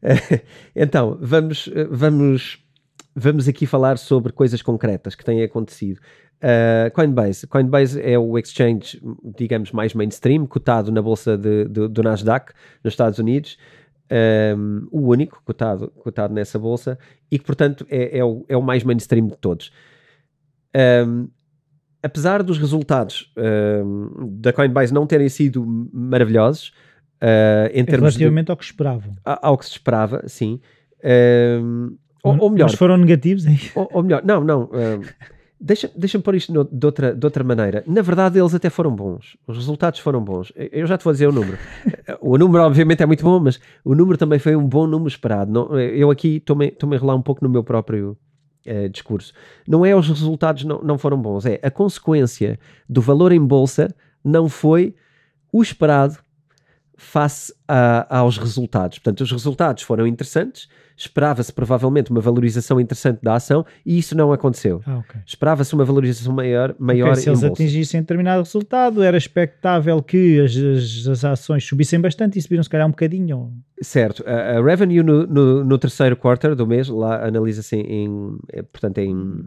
[0.76, 2.62] então, vamos, vamos,
[3.14, 6.00] vamos aqui falar sobre coisas concretas que têm acontecido.
[6.42, 7.46] Uh, Coinbase.
[7.46, 9.00] Coinbase é o exchange,
[9.36, 13.56] digamos, mais mainstream, cotado na bolsa de, de, do Nasdaq, nos Estados Unidos.
[14.10, 16.98] Um, o único cotado, cotado nessa bolsa
[17.30, 19.72] e que, portanto, é, é, o, é o mais mainstream de todos.
[21.06, 21.28] Um,
[22.02, 23.32] apesar dos resultados
[23.86, 26.74] um, da Coinbase não terem sido maravilhosos,
[27.22, 30.60] uh, em termos relativamente de, ao que esperavam, ao que se esperava, sim.
[32.22, 33.58] Ou, ou, melhor, mas foram negativos, hein?
[33.74, 34.70] Ou, ou melhor, não, não.
[35.64, 37.84] Deixa-me deixa pôr isto no, de, outra, de outra maneira.
[37.86, 39.36] Na verdade, eles até foram bons.
[39.46, 40.52] Os resultados foram bons.
[40.56, 41.56] Eu já te vou dizer o número.
[42.20, 45.52] o número, obviamente, é muito bom, mas o número também foi um bom número esperado.
[45.52, 48.18] Não, eu aqui estou-me a enrolar um pouco no meu próprio
[48.66, 49.32] uh, discurso.
[49.66, 52.58] Não é os resultados não, não foram bons, é a consequência
[52.88, 54.94] do valor em bolsa não foi
[55.52, 56.18] o esperado
[57.02, 58.98] face a, aos resultados.
[58.98, 64.32] Portanto, os resultados foram interessantes, esperava-se provavelmente uma valorização interessante da ação e isso não
[64.32, 64.80] aconteceu.
[64.86, 65.20] Ah, okay.
[65.26, 70.56] Esperava-se uma valorização maior, maior okay, se eles atingissem determinado resultado, era expectável que as,
[70.56, 73.52] as, as, ações subissem bastante e subiram se calhar um bocadinho.
[73.80, 74.24] Certo.
[74.26, 78.98] A, a revenue no, no, no, terceiro quarter do mês, lá analisa-se em, é, portanto,
[78.98, 79.44] em,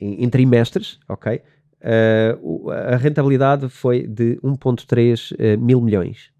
[0.00, 1.40] em, em trimestres, ok?
[1.84, 6.32] Uh, a rentabilidade foi de 1.3 uh, eh, mil milhões.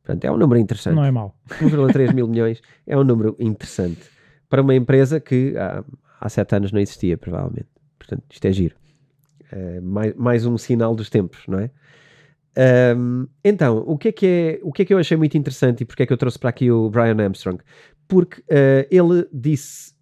[0.00, 0.94] Portanto, é um número interessante.
[0.94, 1.36] Não é mau.
[1.48, 4.00] 1,3 mil milhões é um número interessante
[4.48, 5.84] para uma empresa que há,
[6.20, 7.66] há sete anos não existia, provavelmente.
[7.98, 8.76] Portanto, isto é giro.
[9.52, 11.70] Uh, mais, mais um sinal dos tempos, não é?
[12.96, 15.80] Um, então, o que, é que é, o que é que eu achei muito interessante
[15.80, 17.60] e porque é que eu trouxe para aqui o Brian Armstrong?
[18.06, 18.42] Porque
[18.90, 19.94] ele disse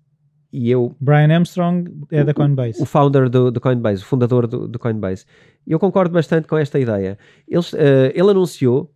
[0.52, 0.96] e eu...
[1.00, 2.80] Brian Armstrong é da Coinbase.
[2.80, 5.24] O, o founder do, do, Coinbase, o fundador do, do Coinbase.
[5.66, 7.18] E eu concordo bastante com esta ideia.
[7.46, 8.90] Ele, uh, ele anunciou,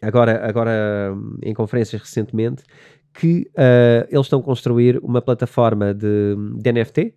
[0.00, 2.62] agora, agora em conferências recentemente,
[3.12, 7.12] que uh, eles estão a construir uma plataforma de, de NFT, uh,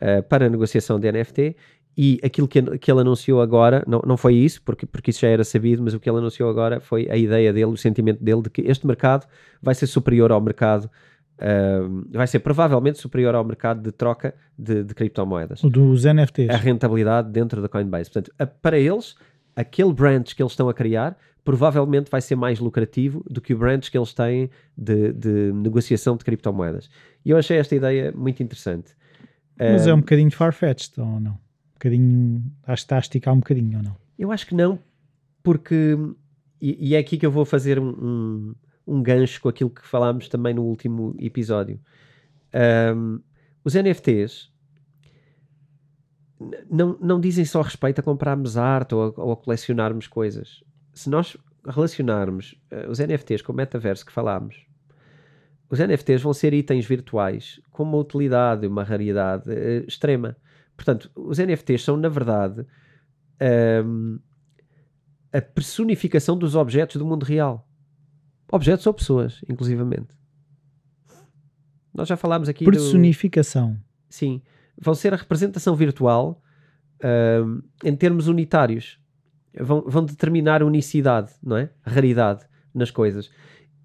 [0.00, 1.56] eh, para negociação de NFT,
[1.96, 5.28] e aquilo que, que ele anunciou agora, não, não foi isso, porque, porque isso já
[5.28, 8.42] era sabido, mas o que ele anunciou agora foi a ideia dele, o sentimento dele
[8.42, 9.26] de que este mercado
[9.60, 10.88] vai ser superior ao mercado
[11.38, 15.60] Uh, vai ser provavelmente superior ao mercado de troca de, de criptomoedas.
[15.62, 16.50] Dos NFTs.
[16.50, 18.10] A rentabilidade dentro da Coinbase.
[18.10, 19.14] Portanto, a, para eles,
[19.54, 23.58] aquele branch que eles estão a criar provavelmente vai ser mais lucrativo do que o
[23.58, 26.90] branch que eles têm de, de negociação de criptomoedas.
[27.24, 28.94] E eu achei esta ideia muito interessante.
[29.58, 31.32] Mas é um bocadinho far-fetched, ou não?
[31.32, 33.96] Um bocadinho, acho que está a esticar um bocadinho, ou não?
[34.18, 34.78] Eu acho que não,
[35.42, 35.96] porque,
[36.60, 38.54] e, e é aqui que eu vou fazer um, um
[38.88, 41.78] um gancho com aquilo que falámos também no último episódio.
[42.96, 43.20] Um,
[43.62, 44.50] os NFTs
[46.70, 50.64] não, não dizem só respeito a comprarmos arte ou a, ou a colecionarmos coisas.
[50.94, 54.66] Se nós relacionarmos uh, os NFTs com o metaverso que falámos,
[55.68, 60.34] os NFTs vão ser itens virtuais com uma utilidade, uma raridade uh, extrema.
[60.74, 62.64] Portanto, os NFTs são, na verdade,
[63.84, 64.18] um,
[65.32, 67.67] a personificação dos objetos do mundo real.
[68.50, 70.16] Objetos ou pessoas, inclusivamente.
[71.94, 72.64] Nós já falámos aqui.
[72.64, 73.72] Personificação.
[73.72, 73.80] Do...
[74.08, 74.40] Sim.
[74.80, 76.42] Vão ser a representação virtual
[77.02, 78.98] uh, em termos unitários.
[79.58, 81.70] Vão, vão determinar unicidade, não é?
[81.82, 83.30] Raridade nas coisas.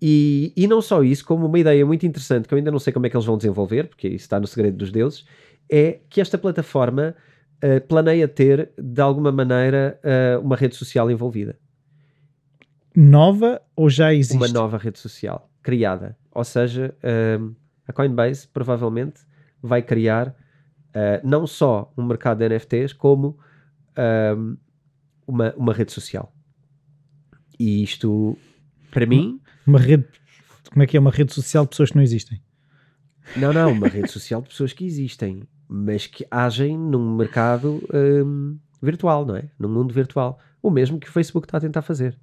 [0.01, 2.93] E, e não só isso, como uma ideia muito interessante que eu ainda não sei
[2.93, 5.25] como é que eles vão desenvolver, porque isso está no segredo dos deuses,
[5.71, 7.15] é que esta plataforma
[7.63, 11.57] uh, planeia ter, de alguma maneira, uh, uma rede social envolvida
[12.95, 14.37] nova ou já existe?
[14.37, 16.17] Uma nova rede social criada.
[16.31, 16.93] Ou seja,
[17.39, 17.55] um,
[17.87, 19.21] a Coinbase provavelmente
[19.61, 23.39] vai criar uh, não só um mercado de NFTs, como
[24.37, 24.57] um,
[25.25, 26.31] uma, uma rede social.
[27.57, 28.37] E isto,
[28.91, 29.39] para mim.
[29.65, 30.05] Uma rede.
[30.69, 30.99] Como é que é?
[30.99, 32.41] Uma rede social de pessoas que não existem?
[33.37, 38.57] Não, não, uma rede social de pessoas que existem, mas que agem num mercado um,
[38.81, 39.49] virtual, não é?
[39.57, 40.39] Num mundo virtual.
[40.61, 42.19] O mesmo que o Facebook está a tentar fazer.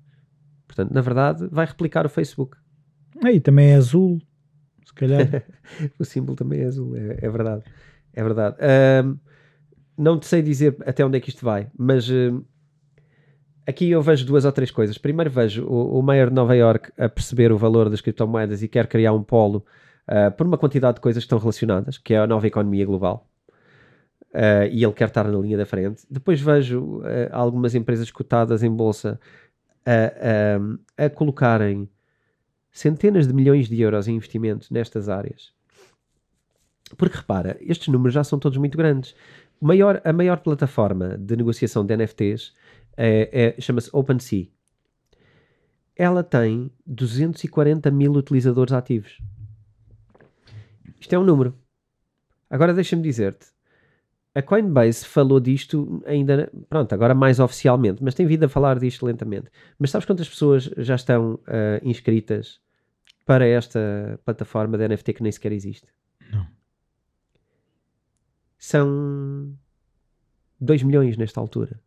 [0.70, 2.56] Portanto, na verdade, vai replicar o Facebook.
[3.24, 4.20] Aí também é azul,
[4.87, 5.44] se calhar.
[5.98, 7.64] o símbolo também é azul, é, é verdade.
[8.12, 8.56] É verdade.
[9.04, 9.18] Um,
[9.99, 12.44] não te sei dizer até onde é que isto vai, mas um,
[13.66, 14.97] aqui eu vejo duas ou três coisas.
[14.97, 18.68] Primeiro vejo o, o Mayor de Nova York a perceber o valor das criptomoedas e
[18.68, 19.64] quer criar um polo
[20.09, 23.28] uh, por uma quantidade de coisas que estão relacionadas, que é a nova economia global.
[24.32, 26.07] Uh, e ele quer estar na linha da frente.
[26.09, 29.18] Depois vejo uh, algumas empresas cotadas em bolsa
[29.87, 31.89] a, a, a colocarem
[32.70, 35.53] centenas de milhões de euros em investimentos nestas áreas.
[36.97, 39.14] Porque repara, estes números já são todos muito grandes.
[39.61, 42.53] Maior, a maior plataforma de negociação de NFTs
[42.97, 44.49] é, é, chama-se OpenSea.
[45.97, 49.18] ela tem 240 mil utilizadores ativos.
[50.99, 51.55] Isto é um número.
[52.49, 53.47] Agora deixa-me dizer-te,
[54.35, 59.05] a Coinbase falou disto ainda, pronto, agora mais oficialmente, mas tem vindo a falar disto
[59.05, 59.51] lentamente.
[59.78, 62.61] Mas sabes quantas pessoas já estão uh, inscritas
[63.26, 65.89] para esta plataforma de NFT que nem sequer existe?
[66.33, 66.47] Não.
[68.57, 69.53] São
[70.61, 71.81] 2 milhões nesta altura.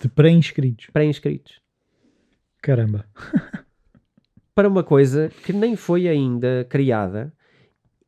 [0.00, 0.86] De pré-inscritos.
[0.92, 1.60] Pré-inscritos.
[2.60, 3.06] Caramba.
[4.54, 7.32] para uma coisa que nem foi ainda criada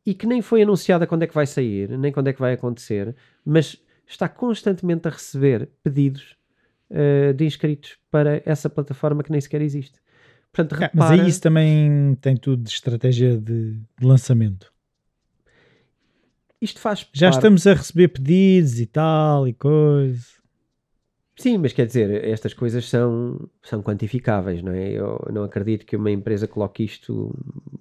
[0.07, 2.53] e que nem foi anunciada quando é que vai sair, nem quando é que vai
[2.53, 6.37] acontecer, mas está constantemente a receber pedidos
[6.91, 9.99] uh, de inscritos para essa plataforma que nem sequer existe.
[10.53, 10.93] Portanto, repara...
[10.95, 14.73] Mas aí isso também tem tudo de estratégia de, de lançamento.
[16.61, 17.39] Isto faz Já parte...
[17.39, 20.25] estamos a receber pedidos e tal e coisa.
[21.37, 24.93] Sim, mas quer dizer, estas coisas são, são quantificáveis, não é?
[24.93, 27.37] Eu não acredito que uma empresa coloque isto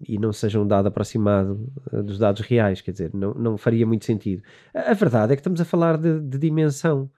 [0.08, 3.86] e não seja um dado aproximado eh, dos dados reais, quer dizer, não, não faria
[3.86, 4.41] muito sentido.
[4.74, 7.12] A, a verdade é que estamos a falar de, de dimensão.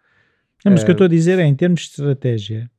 [0.65, 2.69] Não, mas o que eu estou a dizer é, em termos de estratégia,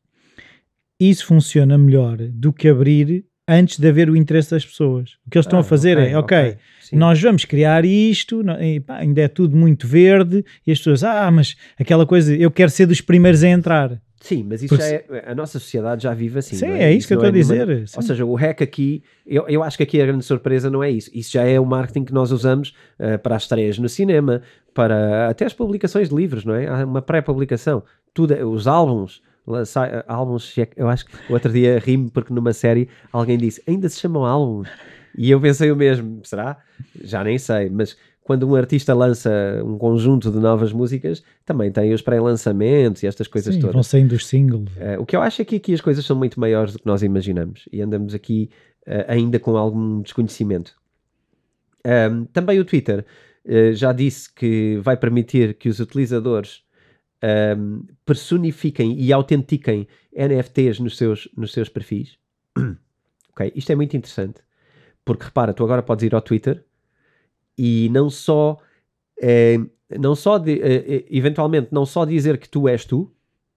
[1.01, 5.11] isso funciona melhor do que abrir antes de haver o interesse das pessoas.
[5.27, 6.59] O que eles estão ah, a fazer okay, é, ok, okay
[6.93, 11.31] nós vamos criar isto, e, pá, ainda é tudo muito verde, e as pessoas, ah,
[11.31, 14.01] mas aquela coisa, eu quero ser dos primeiros a entrar.
[14.21, 15.05] Sim, mas isso Porque...
[15.11, 16.57] é, a nossa sociedade já vive assim.
[16.57, 16.85] Sim, é?
[16.85, 16.91] é?
[16.91, 17.67] isso, isso que eu estou é a dizer.
[17.67, 17.87] Nenhuma...
[17.97, 20.91] Ou seja, o hack aqui, eu, eu acho que aqui a grande surpresa não é
[20.91, 21.11] isso.
[21.15, 24.43] Isso já é o marketing que nós usamos uh, para as estreias no cinema,
[24.75, 26.67] para até as publicações de livros, não é?
[26.67, 29.23] Há uma pré-publicação, tudo, os álbuns,
[30.07, 34.01] álbuns, eu acho que o outro dia rimo porque numa série alguém disse, ainda se
[34.01, 34.69] chamam álbuns?
[35.17, 36.59] E eu pensei o mesmo, será?
[37.03, 39.31] Já nem sei, mas quando um artista lança
[39.65, 43.75] um conjunto de novas músicas, também tem os pré-lançamentos e estas coisas Sim, todas.
[43.75, 44.69] vão saindo os singles.
[44.77, 46.87] Uh, o que eu acho é que aqui as coisas são muito maiores do que
[46.87, 48.51] nós imaginamos e andamos aqui
[48.85, 50.75] uh, ainda com algum desconhecimento.
[51.87, 53.07] Um, também o Twitter
[53.45, 56.63] uh, já disse que vai permitir que os utilizadores
[57.59, 62.19] um, personifiquem e autentiquem NFTs nos seus, nos seus perfis.
[63.31, 64.47] ok, isto é muito interessante
[65.07, 66.65] porque repara, tu agora podes ir ao Twitter
[67.57, 68.59] e não só,
[69.23, 69.57] é,
[69.99, 73.11] não só de, é, eventualmente, não só dizer que tu és tu,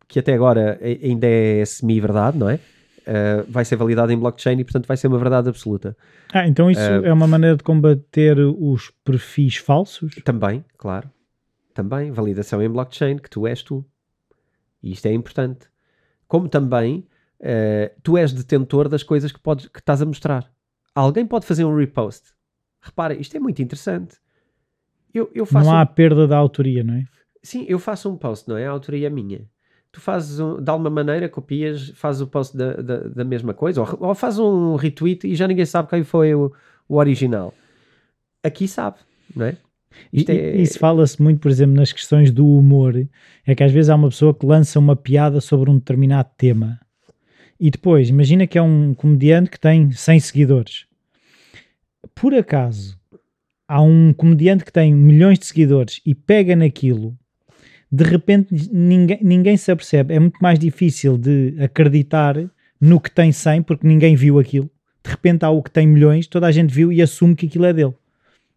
[0.08, 2.60] que até agora ainda é semi-verdade, não é?
[3.00, 5.98] Uh, vai ser validado em blockchain e, portanto, vai ser uma verdade absoluta.
[6.32, 10.14] Ah, então isso uh, é uma maneira de combater os perfis falsos?
[10.24, 11.10] Também, claro.
[11.74, 13.86] Também, validação em blockchain, que tu és tu.
[14.82, 15.68] E isto é importante.
[16.28, 17.08] Como também,
[17.40, 20.52] uh, tu és detentor das coisas que, podes, que estás a mostrar
[21.00, 22.34] alguém pode fazer um repost.
[22.82, 24.18] Repara, isto é muito interessante.
[25.14, 25.86] Eu, eu faço não há um...
[25.86, 27.06] perda da autoria, não é?
[27.42, 28.68] Sim, eu faço um post, não é?
[28.68, 29.50] A autoria é minha.
[29.92, 33.82] Tu fazes, um, de alguma maneira, copias, fazes o post da, da, da mesma coisa,
[33.82, 36.54] ou, ou fazes um retweet e já ninguém sabe quem foi o,
[36.88, 37.54] o original.
[38.44, 38.98] Aqui sabe,
[39.36, 39.58] não é?
[40.12, 40.56] Isto é...
[40.58, 43.08] Isso fala-se muito, por exemplo, nas questões do humor.
[43.46, 46.80] É que às vezes há uma pessoa que lança uma piada sobre um determinado tema.
[47.60, 50.90] E depois, imagina que é um comediante que tem 100 seguidores
[52.16, 53.00] por acaso
[53.68, 57.18] há um comediante que tem milhões de seguidores e pega naquilo,
[57.92, 60.14] de repente ninguém, ninguém se apercebe.
[60.14, 62.36] É muito mais difícil de acreditar
[62.80, 64.70] no que tem 100 porque ninguém viu aquilo.
[65.04, 67.66] De repente há o que tem milhões, toda a gente viu e assume que aquilo
[67.66, 67.94] é dele.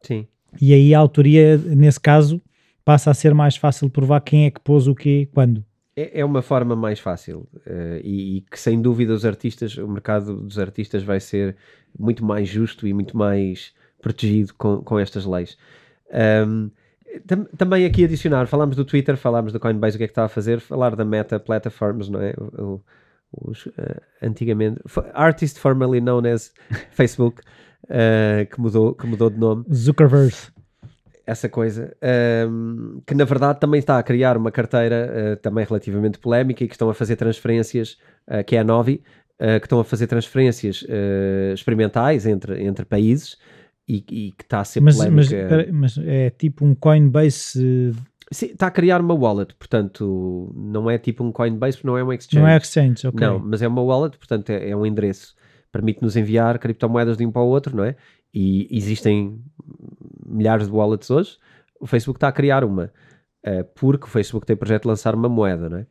[0.02, 0.26] Sim.
[0.60, 2.40] E aí a autoria, nesse caso,
[2.84, 5.64] passa a ser mais fácil provar quem é que pôs o quê, quando.
[5.94, 9.86] É, é uma forma mais fácil uh, e, e, que sem dúvida os artistas, o
[9.86, 11.56] mercado dos artistas vai ser
[11.98, 15.56] muito mais justo e muito mais protegido com, com estas leis.
[16.46, 16.70] Um,
[17.26, 20.24] tam, também aqui adicionar, falámos do Twitter, falámos do Coinbase, o que é que está
[20.24, 22.32] a fazer, falar da Meta Platforms, não é?
[22.58, 22.80] O,
[23.32, 24.80] os, uh, antigamente,
[25.14, 26.52] artist formerly known as
[26.90, 27.42] Facebook,
[27.84, 29.64] uh, que, mudou, que mudou de nome.
[29.72, 30.34] Zuckerberg
[31.24, 31.96] essa coisa,
[32.48, 36.66] um, que na verdade também está a criar uma carteira uh, também relativamente polémica e
[36.66, 37.96] que estão a fazer transferências,
[38.28, 39.02] uh, que é a Novi,
[39.38, 40.84] que estão a fazer transferências
[41.52, 43.36] experimentais entre, entre países
[43.88, 45.48] e, e, que está a ser mas, polémica.
[45.72, 47.92] Mas, mas, é tipo um Coinbase...
[48.30, 52.12] Sim, está a criar uma wallet, portanto, não é tipo um Coinbase, não é um
[52.12, 52.38] exchange.
[52.38, 53.26] Não é exchange, ok.
[53.26, 55.34] Não, mas é uma wallet, portanto, é, é um endereço.
[55.72, 57.96] Permite-nos enviar criptomoedas de um para o outro, não é?
[58.32, 59.42] E existem
[60.24, 61.38] milhares de wallets hoje,
[61.80, 62.92] o Facebook está a criar uma,
[63.46, 65.86] uh, porque o Facebook tem projeto de lançar uma moeda, não é?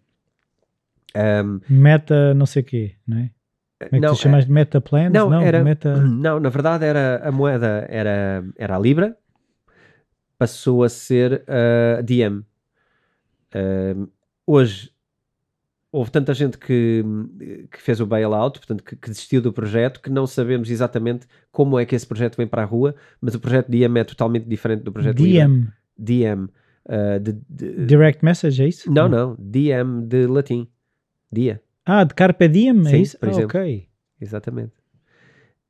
[1.43, 3.31] Um, meta não sei o quê, não é?
[3.79, 5.11] Como é que não, tu chamas de Meta Plans?
[5.11, 5.97] Não, não, era, meta...
[5.97, 9.17] não, na verdade era, a moeda era, era a Libra,
[10.37, 12.45] passou a ser a uh, DM.
[13.53, 14.09] Uh,
[14.45, 14.91] hoje
[15.91, 17.03] houve tanta gente que,
[17.69, 21.77] que fez o bailout, portanto, que, que, desistiu do projeto, que não sabemos exatamente como
[21.77, 24.83] é que esse projeto vem para a rua, mas o projeto DM é totalmente diferente
[24.83, 25.67] do projeto DM.
[25.97, 26.49] DM.
[26.85, 28.91] Uh, de, de, Direct Message, é isso?
[28.91, 29.35] Não, não.
[29.37, 30.67] DM de latim.
[31.31, 31.61] Dia.
[31.85, 33.19] Ah, de Carpe Diem, Sim, é isso?
[33.19, 33.59] por ah, exemplo.
[33.59, 33.87] ok.
[34.19, 34.73] Exatamente.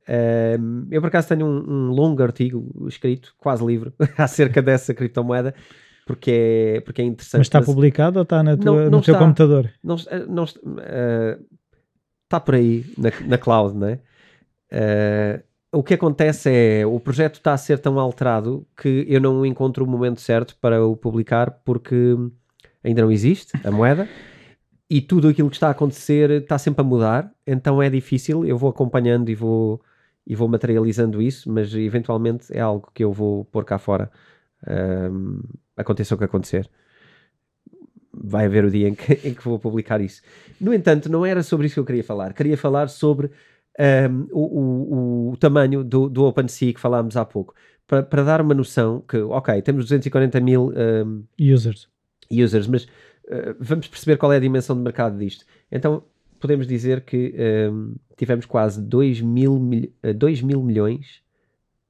[0.08, 5.54] Um, eu, por acaso, tenho um, um, longo artigo escrito, quase livro, acerca dessa criptomoeda,
[6.12, 7.38] porque é, porque é interessante.
[7.38, 7.66] Mas está mas...
[7.66, 9.72] publicado ou está na tua, não, não no teu está, computador?
[9.82, 9.96] Não,
[10.28, 11.42] não, uh,
[12.24, 13.98] está por aí, na, na cloud, não é?
[14.70, 15.42] Uh,
[15.72, 19.86] o que acontece é, o projeto está a ser tão alterado que eu não encontro
[19.86, 22.14] o momento certo para o publicar porque
[22.84, 24.06] ainda não existe a moeda
[24.90, 28.58] e tudo aquilo que está a acontecer está sempre a mudar, então é difícil, eu
[28.58, 29.80] vou acompanhando e vou,
[30.26, 34.10] e vou materializando isso, mas eventualmente é algo que eu vou pôr cá fora,
[35.10, 35.40] um,
[35.76, 36.68] aconteça o que acontecer.
[38.12, 40.22] Vai haver o dia em que, em que vou publicar isso.
[40.60, 42.32] No entanto, não era sobre isso que eu queria falar.
[42.34, 43.30] Queria falar sobre
[44.08, 47.54] um, o, o, o, tamanho do, do OpenSea que falámos há pouco.
[47.86, 51.88] Para, para dar uma noção que, ok, temos 240 mil um, users.
[52.30, 55.44] users, mas uh, vamos perceber qual é a dimensão de mercado disto.
[55.70, 56.04] Então,
[56.38, 57.34] podemos dizer que
[57.70, 61.22] um, tivemos quase 2 mil, mil, 2 mil milhões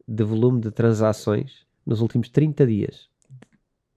[0.07, 3.11] de volume de transações nos últimos 30 dias.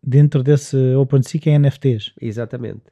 [0.08, 2.14] Dentro desse OpenSea que é NFTs.
[2.22, 2.84] Exatamente.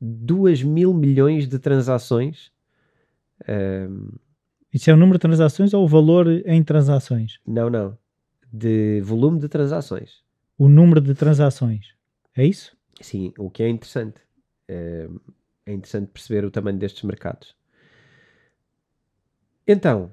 [0.00, 2.52] 2 mil milhões de transações.
[3.48, 4.10] Um,
[4.72, 7.40] Isso é o número de transações ou o valor em transações?
[7.44, 7.98] Não, não.
[8.52, 10.22] De volume de transações.
[10.56, 11.94] O número de transações.
[12.36, 12.76] É isso?
[13.00, 14.20] Sim, o que é interessante.
[14.68, 15.08] É,
[15.66, 17.56] é interessante perceber o tamanho destes mercados.
[19.66, 20.12] Então,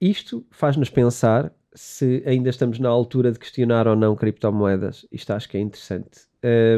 [0.00, 5.06] isto faz-nos pensar se ainda estamos na altura de questionar ou não criptomoedas.
[5.12, 6.22] Isto acho que é interessante.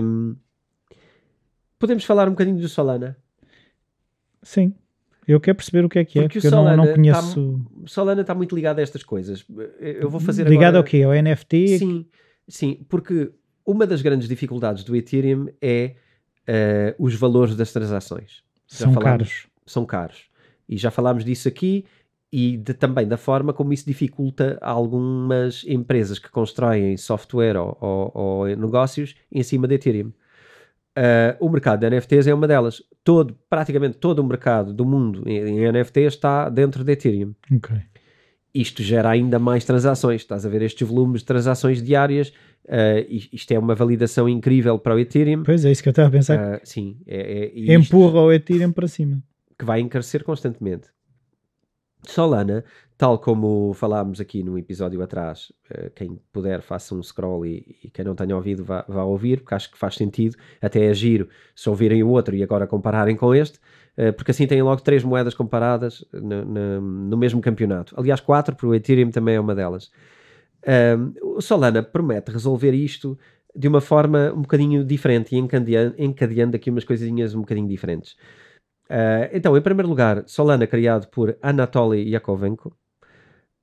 [0.03, 0.34] Um,
[1.78, 3.16] podemos falar um bocadinho do Solana?
[4.42, 4.74] Sim.
[5.26, 7.61] Eu quero perceber o que é que é, porque, porque eu não, não conheço.
[7.62, 9.46] Tá, Solana está muito ligado a estas coisas.
[9.78, 10.78] Eu vou fazer Ligado agora...
[10.78, 11.03] ao quê?
[11.03, 11.78] Ao NFT?
[11.78, 12.07] Sim,
[12.49, 13.30] sim, porque
[13.64, 15.94] uma das grandes dificuldades do Ethereum é
[16.49, 18.42] uh, os valores das transações.
[18.66, 19.46] São caros.
[19.64, 20.24] São caros.
[20.68, 21.84] E já falámos disso aqui
[22.33, 28.12] e de, também da forma como isso dificulta algumas empresas que constroem software ou, ou,
[28.14, 30.12] ou negócios em cima de Ethereum.
[30.99, 32.83] Uh, o mercado de NFTs é uma delas.
[33.05, 37.35] Todo, praticamente todo o mercado do mundo em, em NFTs está dentro de Ethereum.
[37.57, 37.79] Okay.
[38.53, 40.22] Isto gera ainda mais transações.
[40.22, 42.33] Estás a ver estes volumes de transações diárias.
[42.64, 45.45] Uh, isto é uma validação incrível para o Ethereum.
[45.45, 46.57] Pois é, isso que eu estava a pensar.
[46.57, 49.22] Uh, sim, é, é, empurra o Ethereum para cima.
[49.57, 50.89] Que vai encarecer constantemente.
[52.11, 52.64] Solana,
[52.96, 57.90] tal como falámos aqui num episódio atrás, uh, quem puder faça um scroll e, e
[57.90, 61.28] quem não tenha ouvido vá, vá, ouvir, porque acho que faz sentido, até é giro
[61.54, 63.59] se ouvirem o outro e agora compararem com este,
[63.96, 67.94] uh, porque assim têm logo três moedas comparadas no, no, no mesmo campeonato.
[67.96, 69.90] Aliás, quatro, porque o Ethereum também é uma delas.
[71.22, 73.16] O Solana promete resolver isto
[73.54, 78.16] de uma forma um bocadinho diferente e encadeando, encadeando aqui umas coisinhas um bocadinho diferentes.
[78.91, 82.68] Uh, então, em primeiro lugar, Solana, criado por Anatoly Yakovenko,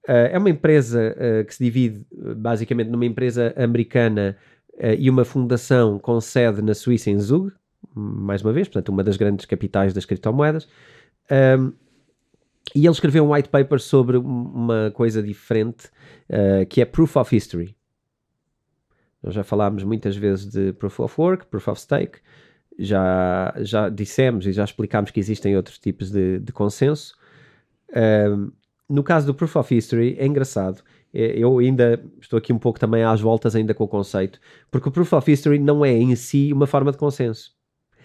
[0.07, 2.05] uh, é uma empresa uh, que se divide
[2.37, 4.37] basicamente numa empresa americana
[4.99, 7.49] e uma fundação com sede na Suíça, em Zug,
[7.95, 10.67] mais uma vez, portanto, uma das grandes capitais das criptomoedas.
[11.31, 11.71] Um,
[12.75, 15.89] e ele escreveu um white paper sobre uma coisa diferente,
[16.69, 17.73] que é Proof of History.
[19.23, 22.19] Nós já falámos muitas vezes de Proof of Work, Proof of Stake,
[22.77, 27.15] já, já dissemos e já explicámos que existem outros tipos de, de consenso.
[27.95, 28.51] Um,
[28.89, 30.83] no caso do Proof of History, é engraçado.
[31.13, 34.89] É, eu ainda estou aqui um pouco também às voltas ainda com o conceito, porque
[34.89, 37.53] o Proof of History não é em si uma forma de consenso.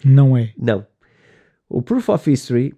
[0.03, 0.53] Não é?
[0.57, 0.85] Não.
[1.69, 2.73] O Proof of History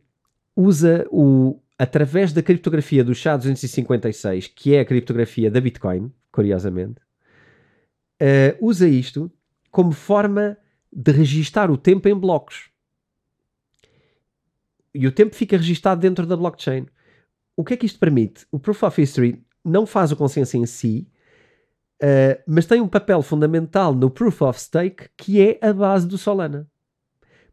[0.55, 6.99] usa o, através da criptografia do SHA-256, que é a criptografia da Bitcoin, curiosamente,
[8.21, 9.31] uh, usa isto
[9.71, 10.57] como forma
[10.95, 12.69] de registar o tempo em blocos.
[14.93, 16.85] E o tempo fica registado dentro da blockchain.
[17.55, 18.45] O que é que isto permite?
[18.51, 21.07] O Proof of History não faz o consenso em si,
[22.01, 26.17] uh, mas tem um papel fundamental no Proof of Stake, que é a base do
[26.17, 26.69] Solana.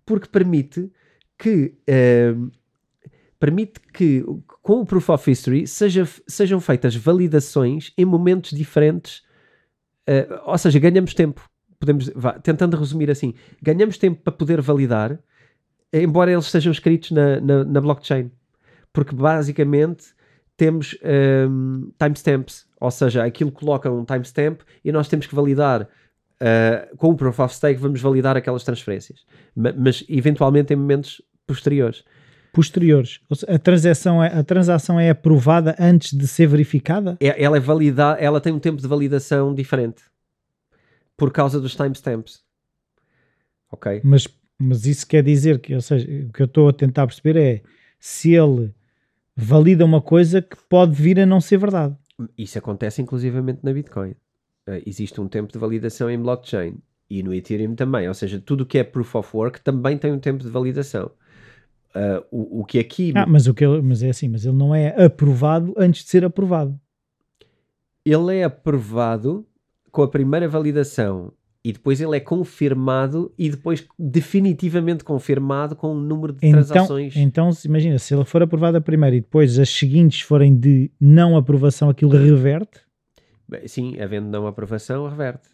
[0.04, 0.90] Porque permite
[1.38, 2.50] que, uh,
[3.38, 4.22] permite que
[4.62, 9.22] com o Proof of History seja, sejam feitas validações em momentos diferentes,
[10.08, 11.49] uh, ou seja, ganhamos tempo
[11.80, 15.18] podemos, vá, tentando resumir assim, ganhamos tempo para poder validar,
[15.92, 18.30] embora eles sejam escritos na, na, na blockchain.
[18.92, 20.14] Porque basicamente
[20.56, 20.96] temos
[21.48, 27.10] um, timestamps, ou seja, aquilo coloca um timestamp e nós temos que validar uh, com
[27.10, 29.24] o Proof of Stake vamos validar aquelas transferências,
[29.56, 32.04] mas, mas eventualmente em momentos posteriores.
[32.52, 33.20] Posteriores.
[33.48, 37.16] A, transação é, a transação é aprovada antes de ser verificada?
[37.20, 40.09] É, ela é validada, ela tem um tempo de validação diferente
[41.20, 42.42] por causa dos timestamps.
[43.70, 44.00] Ok?
[44.02, 44.26] Mas,
[44.58, 47.62] mas isso quer dizer que, ou seja, o que eu estou a tentar perceber é
[47.98, 48.72] se ele
[49.36, 51.94] valida uma coisa que pode vir a não ser verdade.
[52.38, 54.12] Isso acontece inclusivamente na Bitcoin.
[54.66, 56.78] Uh, existe um tempo de validação em blockchain
[57.10, 58.08] e no Ethereum também.
[58.08, 61.10] Ou seja, tudo o que é proof of work também tem um tempo de validação.
[61.94, 63.12] Uh, o, o que aqui.
[63.14, 66.08] Ah, mas, o que ele, mas é assim, mas ele não é aprovado antes de
[66.08, 66.80] ser aprovado.
[68.06, 69.46] Ele é aprovado
[69.90, 71.32] com a primeira validação
[71.62, 77.16] e depois ele é confirmado e depois definitivamente confirmado com um número de então, transações.
[77.16, 81.36] Então, imagina, se ele for aprovado a primeira e depois as seguintes forem de não
[81.36, 82.80] aprovação, aquilo reverte?
[83.46, 85.48] Bem, sim, havendo não aprovação, reverte.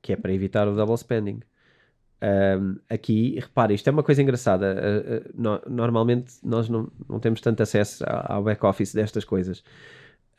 [0.00, 1.40] Que é para evitar o double spending.
[2.22, 4.76] Um, aqui, repare, isto é uma coisa engraçada.
[4.76, 9.64] Uh, uh, no, normalmente nós não, não temos tanto acesso ao back-office destas coisas.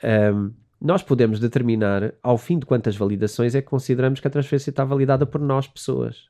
[0.01, 4.69] Um, nós podemos determinar ao fim de quantas validações é que consideramos que a transferência
[4.69, 6.29] está validada por nós, pessoas.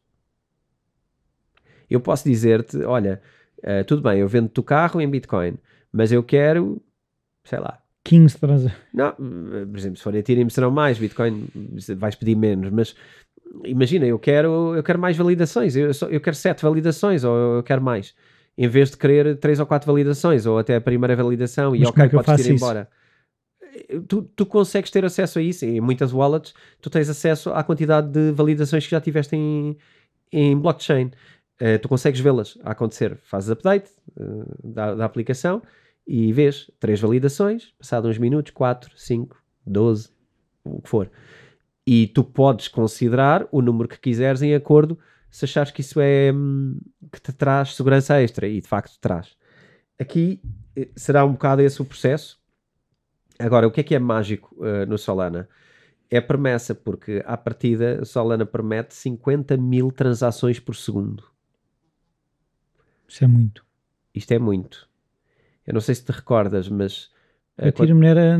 [1.89, 3.21] Eu posso dizer-te: olha,
[3.59, 5.55] uh, tudo bem, eu vendo-te o carro em Bitcoin,
[5.91, 6.81] mas eu quero,
[7.43, 7.81] sei lá.
[8.05, 8.81] 15 transações.
[8.93, 11.45] Não, por exemplo, se for Ethereum serão mais, Bitcoin
[11.97, 12.95] vais pedir menos, mas
[13.65, 17.63] imagina, eu quero, eu quero mais validações, eu, só, eu quero 7 validações ou eu
[17.63, 18.15] quero mais,
[18.57, 21.89] em vez de querer 3 ou 4 validações ou até a primeira validação e mas
[21.89, 22.63] ok, é podes ir isso?
[22.63, 22.87] embora
[24.07, 25.65] tu, tu consegues ter acesso a isso.
[25.65, 29.77] Em muitas wallets, tu tens acesso à quantidade de validações que já tiveste em,
[30.31, 31.11] em blockchain.
[31.59, 33.17] Uh, tu consegues vê-las a acontecer.
[33.23, 35.61] Fazes update uh, da, da aplicação
[36.07, 40.09] e vês três validações, passado uns minutos, 4, 5, 12,
[40.63, 41.11] o que for.
[41.85, 44.97] E tu podes considerar o número que quiseres em acordo
[45.29, 46.79] se achares que isso é hum,
[47.11, 49.35] que te traz segurança extra e de facto traz.
[49.99, 50.41] Aqui
[50.75, 52.39] eh, será um bocado esse o processo.
[53.39, 55.47] Agora, o que é que é mágico uh, no Solana?
[56.09, 61.23] É a promessa, porque à partida Solana permite 50 mil transações por segundo.
[63.07, 63.65] Isso é muito.
[64.13, 64.87] Isto é muito.
[65.65, 67.11] Eu não sei se te recordas, mas.
[67.57, 68.05] A quando...
[68.05, 68.37] era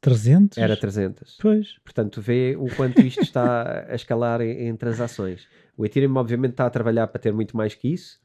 [0.00, 0.58] 300?
[0.58, 1.38] Era 300.
[1.40, 1.78] Pois.
[1.84, 5.46] Portanto, vê o quanto isto está a escalar em, em transações.
[5.76, 8.20] O Ethereum, obviamente, está a trabalhar para ter muito mais que isso,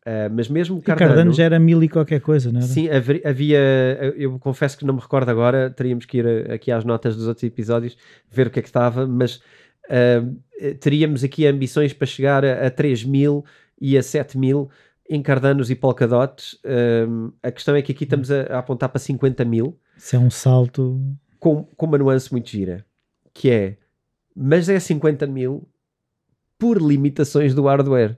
[0.00, 2.68] Uh, mas mesmo Cardano, Cardano já era mil e qualquer coisa, não era?
[2.68, 2.88] Sim,
[3.24, 3.58] havia,
[4.16, 7.44] eu confesso que não me recordo agora, teríamos que ir aqui às notas dos outros
[7.44, 7.98] episódios,
[8.30, 12.70] ver o que é que estava, mas uh, teríamos aqui ambições para chegar a, a
[12.70, 13.44] 3 mil
[13.78, 14.70] e a 7 mil
[15.08, 16.54] em Cardanos e Polkadots.
[16.64, 19.78] Uh, a questão é que aqui estamos a, a, apontar para 50 mil.
[19.96, 20.98] Isso é um salto.
[21.38, 22.86] Com, com uma nuance muito gira,
[23.34, 23.76] que é,
[24.34, 25.68] mas é 50 mil
[26.58, 28.16] por limitações do hardware.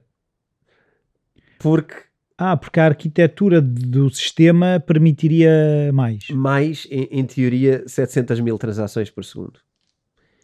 [1.62, 1.94] Porque.
[2.36, 6.28] Ah, porque a arquitetura do sistema permitiria mais.
[6.30, 9.60] Mais, em, em teoria, 700 mil transações por segundo.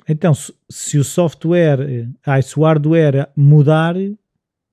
[0.08, 3.96] Então, se, se o software, ah, se o hardware mudar.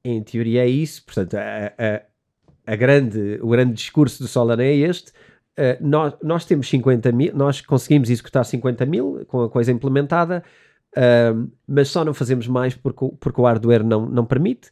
[0.03, 1.03] Em teoria é isso.
[1.03, 2.01] Portanto, a, a,
[2.73, 5.11] a grande, o grande discurso do Solana é este.
[5.57, 10.43] Uh, nós, nós temos 50 mil, nós conseguimos executar 50 mil com a coisa implementada,
[10.97, 14.69] uh, mas só não fazemos mais porque, porque o hardware não, não permite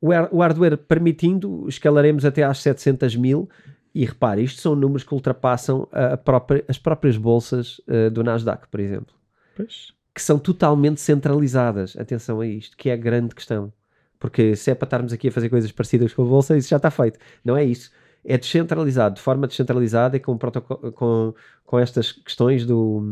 [0.00, 3.48] o hardware permitindo, escalaremos até às 700 mil.
[3.94, 5.88] E repare, isto são números que ultrapassam
[6.24, 9.14] própria, as próprias bolsas uh, do Nasdaq, por exemplo.
[9.56, 9.92] Pois.
[10.12, 11.96] Que são totalmente centralizadas.
[11.96, 13.72] Atenção a isto, que é a grande questão.
[14.18, 16.76] Porque se é para estarmos aqui a fazer coisas parecidas com a bolsa, isso já
[16.76, 17.18] está feito.
[17.44, 17.90] Não é isso.
[18.24, 21.34] É descentralizado, de forma descentralizada e com, com,
[21.64, 23.02] com estas questões do,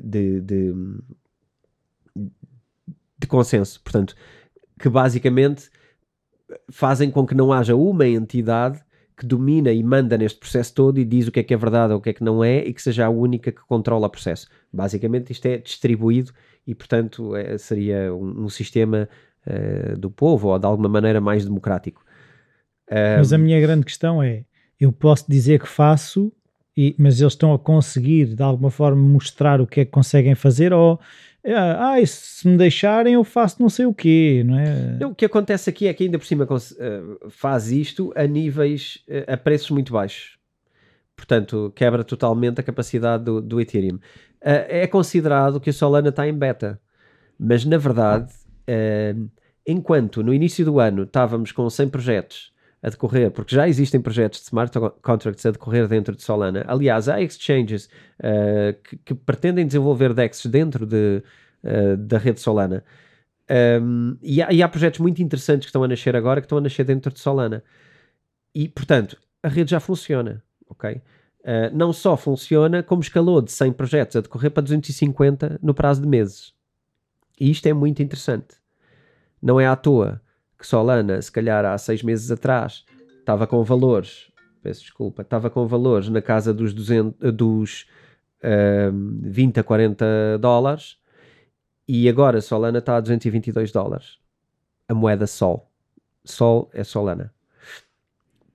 [0.00, 0.74] de, de,
[3.18, 3.80] de consenso.
[3.82, 4.14] Portanto,
[4.78, 5.70] que basicamente
[6.70, 8.80] fazem com que não haja uma entidade
[9.16, 11.92] que domina e manda neste processo todo e diz o que é que é verdade
[11.92, 14.10] ou o que é que não é e que seja a única que controla o
[14.10, 14.48] processo.
[14.72, 16.32] Basicamente isto é distribuído
[16.66, 19.08] e portanto é, seria um, um sistema
[19.46, 22.04] uh, do povo ou de alguma maneira mais democrático.
[23.18, 24.44] Mas a minha grande questão é,
[24.78, 26.32] eu posso dizer que faço,
[26.76, 30.34] e, mas eles estão a conseguir de alguma forma mostrar o que é que conseguem
[30.34, 30.98] fazer ou
[31.44, 35.04] ah, se me deixarem eu faço não sei o quê, não é?
[35.04, 39.32] O que acontece aqui é que ainda por cima uh, faz isto a níveis, uh,
[39.32, 40.38] a preços muito baixos.
[41.16, 43.96] Portanto, quebra totalmente a capacidade do, do Ethereum.
[43.96, 46.80] Uh, é considerado que a Solana está em beta,
[47.38, 48.32] mas na verdade,
[49.66, 52.51] enquanto no início do ano estávamos com 100 projetos
[52.82, 56.64] a decorrer, porque já existem projetos de smart contracts a decorrer dentro de Solana.
[56.66, 61.22] Aliás, há exchanges uh, que, que, pretendem desenvolver DEXs dentro de,
[61.62, 62.82] uh, da rede Solana.
[63.80, 66.58] Um, e, há, e, há, projetos muito interessantes que estão a nascer agora, que estão
[66.58, 67.62] a nascer dentro de Solana.
[68.52, 70.94] E, portanto, a rede já funciona, ok?
[71.40, 76.00] Uh, não só funciona, como escalou de 100 projetos a decorrer para 250 no prazo
[76.02, 76.52] de meses.
[77.38, 78.56] E isto é muito interessante.
[79.40, 80.20] Não é à toa
[80.62, 82.84] que Solana, se calhar há seis meses atrás,
[83.18, 84.30] estava com valores,
[84.62, 87.88] peço desculpa, estava com valores na casa dos, 200, dos
[88.38, 88.92] uh,
[89.22, 90.98] 20 a 40 dólares
[91.88, 94.18] e agora Solana está a 222 dólares.
[94.88, 95.68] A moeda Sol.
[96.24, 97.34] Sol é Solana.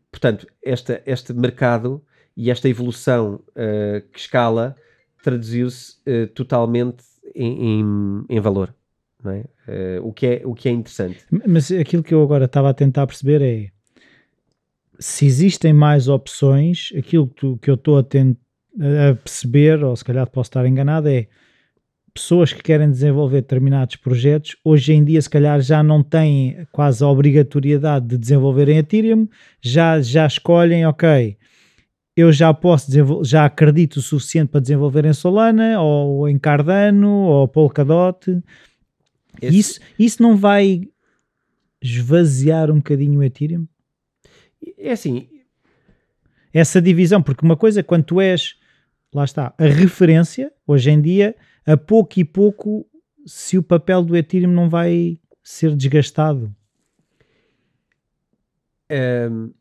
[0.10, 2.02] Portanto, esta, este mercado
[2.38, 4.78] e esta evolução uh, que escala
[5.22, 7.04] traduziu-se uh, totalmente
[7.36, 8.74] em, em, em, valor.
[9.32, 10.00] É?
[10.00, 11.20] Uh, o, que é, o que é interessante.
[11.46, 13.70] Mas aquilo que eu agora estava a tentar perceber é
[15.00, 20.04] se existem mais opções, aquilo que, tu, que eu estou a, a perceber, ou se
[20.04, 21.28] calhar posso estar enganado, é
[22.14, 27.04] pessoas que querem desenvolver determinados projetos, hoje em dia se calhar já não têm quase
[27.04, 29.28] a obrigatoriedade de desenvolver em Ethereum,
[29.62, 31.38] já, já escolhem, ok,
[32.18, 32.92] eu já posso
[33.24, 38.42] já acredito o suficiente para desenvolver em Solana, ou em Cardano, ou Polkadot.
[39.42, 39.58] Esse...
[39.58, 40.88] Isso, isso não vai
[41.82, 43.68] esvaziar um bocadinho o Ethereum?
[44.78, 45.30] É assim...
[46.54, 48.56] Essa divisão, porque uma coisa, quando tu és,
[49.14, 51.36] lá está, a referência, hoje em dia
[51.66, 52.90] a pouco e pouco
[53.26, 56.56] se o papel do Ethereum não vai ser desgastado.
[58.90, 59.54] Um,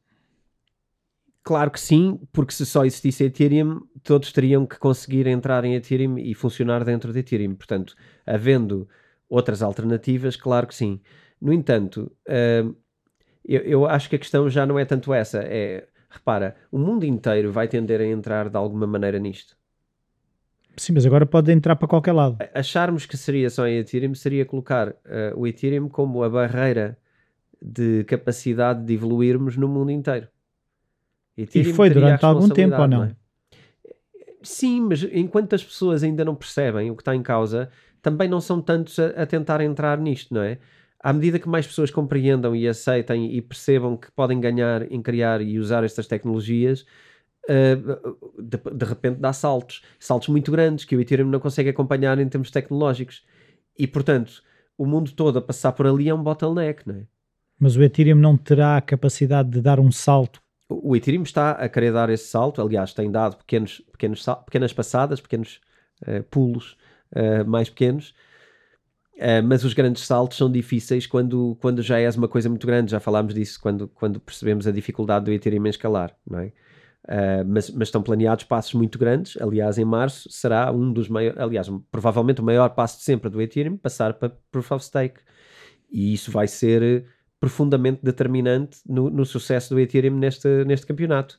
[1.43, 6.16] claro que sim, porque se só existisse Ethereum, todos teriam que conseguir entrar em Ethereum
[6.16, 7.57] e funcionar dentro de Ethereum.
[7.57, 8.89] Portanto, havendo
[9.29, 11.01] outras alternativas, claro que sim.
[11.41, 12.74] No entanto, um,
[13.45, 15.41] eu, eu acho que a questão já não é tanto essa.
[15.43, 19.57] É, repara, o mundo inteiro vai tender a entrar de alguma maneira nisto.
[20.77, 22.37] Sim, mas agora pode entrar para qualquer lado.
[22.55, 24.95] Acharmos que seria só em Ethereum seria colocar uh,
[25.35, 26.99] o Ethereum como a barreira
[27.62, 30.29] de capacidade de evoluirmos no mundo inteiro.
[31.37, 32.99] Ethereum e foi durante algum tempo ou não?
[32.99, 33.16] não é?
[34.43, 37.70] Sim, mas enquanto as pessoas ainda não percebem o que está em causa,
[38.07, 40.59] também não são tantos a, a tentar entrar nisto, não é?
[41.00, 45.40] À medida que mais pessoas compreendam e aceitem e percebam que podem ganhar em criar
[45.40, 46.86] e usar estas tecnologias,
[48.38, 52.28] de, de, repente dá saltos, saltos muito grandes que o Ethereum não consegue acompanhar em
[52.28, 53.24] termos tecnológicos.
[53.76, 54.40] E portanto,
[54.78, 57.07] o mundo todo a passar por ali é um bottleneck, não é?
[57.59, 60.40] Mas o Ethereum não terá a capacidade de dar um salto.
[60.68, 65.20] O Ethereum está a querer dar esse salto, aliás, tem dado pequenos, pequenos, pequenas passadas,
[65.20, 65.61] pequenos
[66.02, 66.76] uh, pulos
[67.16, 68.14] uh, mais pequenos,
[69.16, 72.90] Uh, mas os grandes saltos são difíceis quando, quando já és uma coisa muito grande.
[72.90, 76.52] Já falámos disso quando, quando percebemos a dificuldade do Ethereum em escalar, não é?
[77.08, 79.40] Uh, mas, mas, estão planeados passos muito grandes.
[79.40, 83.40] Aliás, em março será um dos maiores, aliás, provavelmente o maior passo de sempre do
[83.40, 85.20] Ethereum passar para Proof of Stake.
[85.90, 87.06] E isso vai ser
[87.40, 91.38] profundamente determinante no, no sucesso do Ethereum neste, neste campeonato.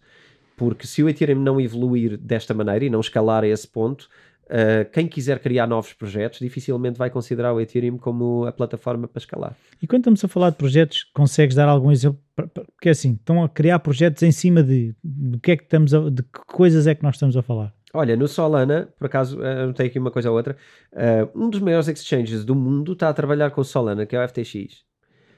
[0.55, 4.09] Porque se o Ethereum não evoluir desta maneira e não escalar a esse ponto,
[4.47, 9.19] Uh, quem quiser criar novos projetos dificilmente vai considerar o Ethereum como a plataforma para
[9.19, 9.57] escalar.
[9.81, 12.19] E quando estamos a falar de projetos, consegues dar algum exemplo?
[12.33, 15.93] Porque é assim, estão a criar projetos em cima de, de que é que estamos
[15.93, 17.73] a, de que coisas é que nós estamos a falar?
[17.93, 20.55] Olha, no Solana, por acaso, eh, anotei aqui uma coisa ou outra,
[20.93, 24.23] uh, um dos maiores exchanges do mundo está a trabalhar com o Solana, que é
[24.23, 24.86] o FTX.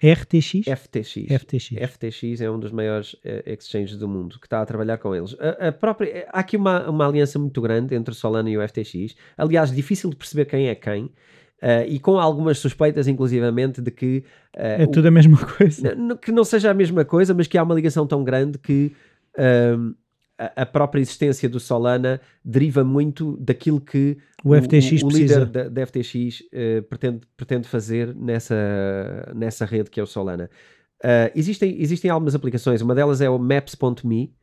[0.01, 0.65] RTX?
[0.65, 1.25] FTX.
[1.27, 1.69] FTX.
[1.91, 5.35] FTX é um dos maiores uh, exchanges do mundo que está a trabalhar com eles.
[5.39, 8.57] A, a própria, eh, há aqui uma, uma aliança muito grande entre o Solana e
[8.57, 9.15] o FTX.
[9.37, 11.11] Aliás, difícil de perceber quem é quem.
[11.61, 14.23] Uh, e com algumas suspeitas, inclusivamente, de que.
[14.55, 15.93] Uh, é tudo o, a mesma coisa.
[16.21, 18.93] Que não seja a mesma coisa, mas que há uma ligação tão grande que.
[19.35, 19.93] Uh,
[20.55, 25.67] a, própria existência do Solana deriva muito daquilo que o, FTX o, o líder da,
[25.67, 28.55] da, FTX uh, pretende, pretende fazer nessa,
[29.35, 30.49] nessa rede que é o Solana.
[31.03, 34.33] Uh, existem, existem algumas aplicações, uma delas é o Maps.me,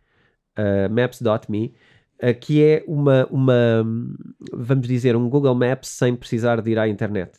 [0.59, 1.75] uh, Maps.me,
[2.23, 3.85] uh, que é uma, uma,
[4.53, 7.39] vamos dizer, um Google Maps sem precisar de ir à internet.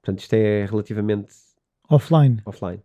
[0.00, 1.34] Portanto, isto é relativamente
[1.90, 2.40] offline.
[2.46, 2.82] offline.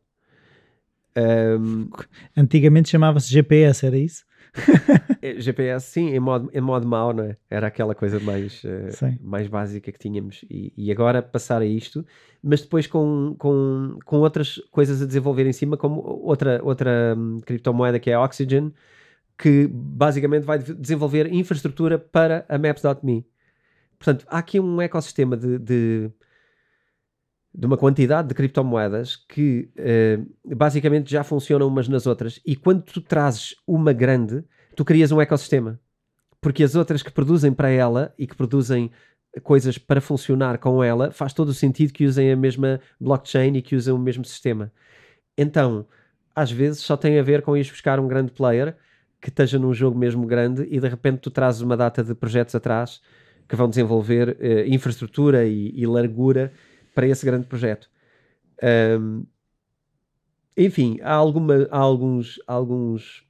[1.18, 1.90] Um,
[2.36, 4.27] Antigamente chamava-se GPS, era isso?
[5.22, 7.38] É, GPS, sim, em modo, em modo mau, não é?
[7.50, 10.46] Era aquela coisa mais, uh, mais básica que tínhamos.
[10.50, 12.06] E, e, agora passar a isto,
[12.42, 17.40] mas depois com, com, com outras coisas a desenvolver em cima, como outra, outra um,
[17.40, 18.72] criptomoeda que é a Oxygen,
[19.38, 23.26] que basicamente vai desenvolver infraestrutura para a Maps.me.
[23.98, 26.12] Portanto, há aqui um ecossistema de, de,
[27.58, 32.40] de uma quantidade de criptomoedas que uh, basicamente já funcionam umas nas outras.
[32.46, 34.44] E quando tu trazes uma grande,
[34.76, 35.80] tu crias um ecossistema.
[36.40, 38.92] Porque as outras que produzem para ela e que produzem
[39.42, 43.62] coisas para funcionar com ela, faz todo o sentido que usem a mesma blockchain e
[43.64, 44.72] que usem o mesmo sistema.
[45.36, 45.88] Então,
[46.36, 48.76] às vezes só tem a ver com ir buscar um grande player
[49.20, 52.54] que esteja num jogo mesmo grande e de repente tu trazes uma data de projetos
[52.54, 53.02] atrás
[53.48, 56.52] que vão desenvolver uh, infraestrutura e, e, largura
[56.98, 57.88] para esse grande projeto.
[59.00, 59.24] Um,
[60.58, 63.24] enfim, há, alguma, há alguns, alguns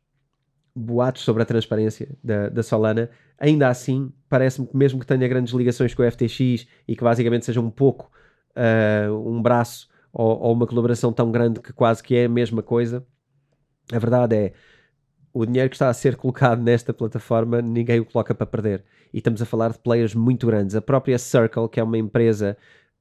[0.74, 3.09] boatos sobre a transparência da, da Solana.
[3.38, 7.45] Ainda assim, parece-me que mesmo que tenha grandes ligações com o FTX e que basicamente
[7.45, 8.09] seja um pouco
[8.55, 12.63] uh, um braço ou, ou, uma colaboração tão grande que quase que é a mesma
[12.63, 13.05] coisa,
[13.91, 14.53] a verdade é
[15.34, 18.86] o dinheiro que está a ser colocado nesta plataforma, ninguém o coloca para perder.
[19.13, 20.74] E estamos a falar de players muito grandes.
[20.74, 22.57] A própria Circle, que é uma empresa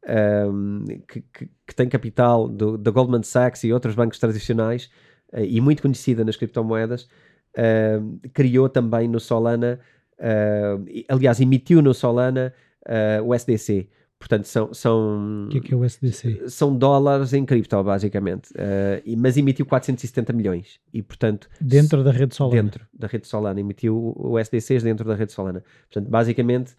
[0.09, 4.91] um, que, que, que, tem capital do, da Goldman Sachs e outros bancos tradicionais
[5.33, 7.09] uh, e muito conhecida nas criptomoedas,
[7.57, 9.81] uh, criou também no Solana,
[10.19, 12.53] uh, aliás, emitiu no Solana
[13.25, 13.89] o SDC.
[14.19, 14.73] Portanto, são.
[14.73, 16.49] são o que é, que é o SDC?
[16.49, 18.51] São dólares em cripto, basicamente.
[18.53, 20.81] Uh, mas emitiu 470 milhões.
[20.93, 21.49] E, portanto.
[21.61, 22.63] Dentro da rede Solana.
[22.63, 23.61] Dentro da rede Solana.
[23.61, 25.63] Emitiu o SDCs dentro da rede Solana.
[25.91, 26.75] Portanto, basicamente.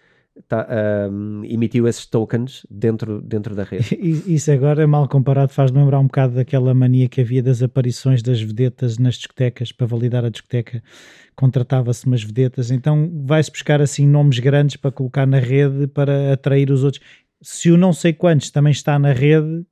[0.47, 0.67] Tá,
[1.11, 3.95] um, emitiu esses tokens dentro, dentro da rede.
[4.27, 8.41] Isso agora, mal comparado, faz lembrar um bocado daquela mania que havia das aparições das
[8.41, 10.83] vedetas nas discotecas, para validar a discoteca,
[11.35, 16.71] contratava-se umas vedetas, então vai-se buscar assim nomes grandes para colocar na rede para atrair
[16.71, 17.01] os outros
[17.41, 19.65] se o não sei quantos também está na rede,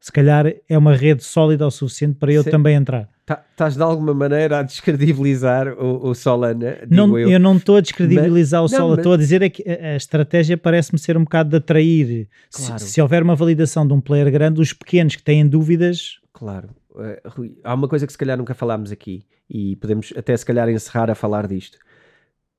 [0.00, 2.50] se calhar é uma rede sólida o suficiente para eu Sim.
[2.50, 3.08] também entrar.
[3.26, 6.78] Tá, estás de alguma maneira a descredibilizar o, o Solana?
[6.88, 7.28] Não, eu.
[7.28, 7.40] eu.
[7.40, 10.56] não estou a descredibilizar mas, o Solana, estou a dizer é que a, a estratégia
[10.56, 12.28] parece-me ser um bocado de atrair.
[12.52, 12.78] Claro.
[12.78, 16.20] Se, se, houver uma validação de um player grande, os pequenos que têm dúvidas.
[16.32, 16.68] Claro.
[16.90, 20.46] Uh, Rui, há uma coisa que se calhar nunca falámos aqui e podemos até se
[20.46, 21.78] calhar encerrar a falar disto.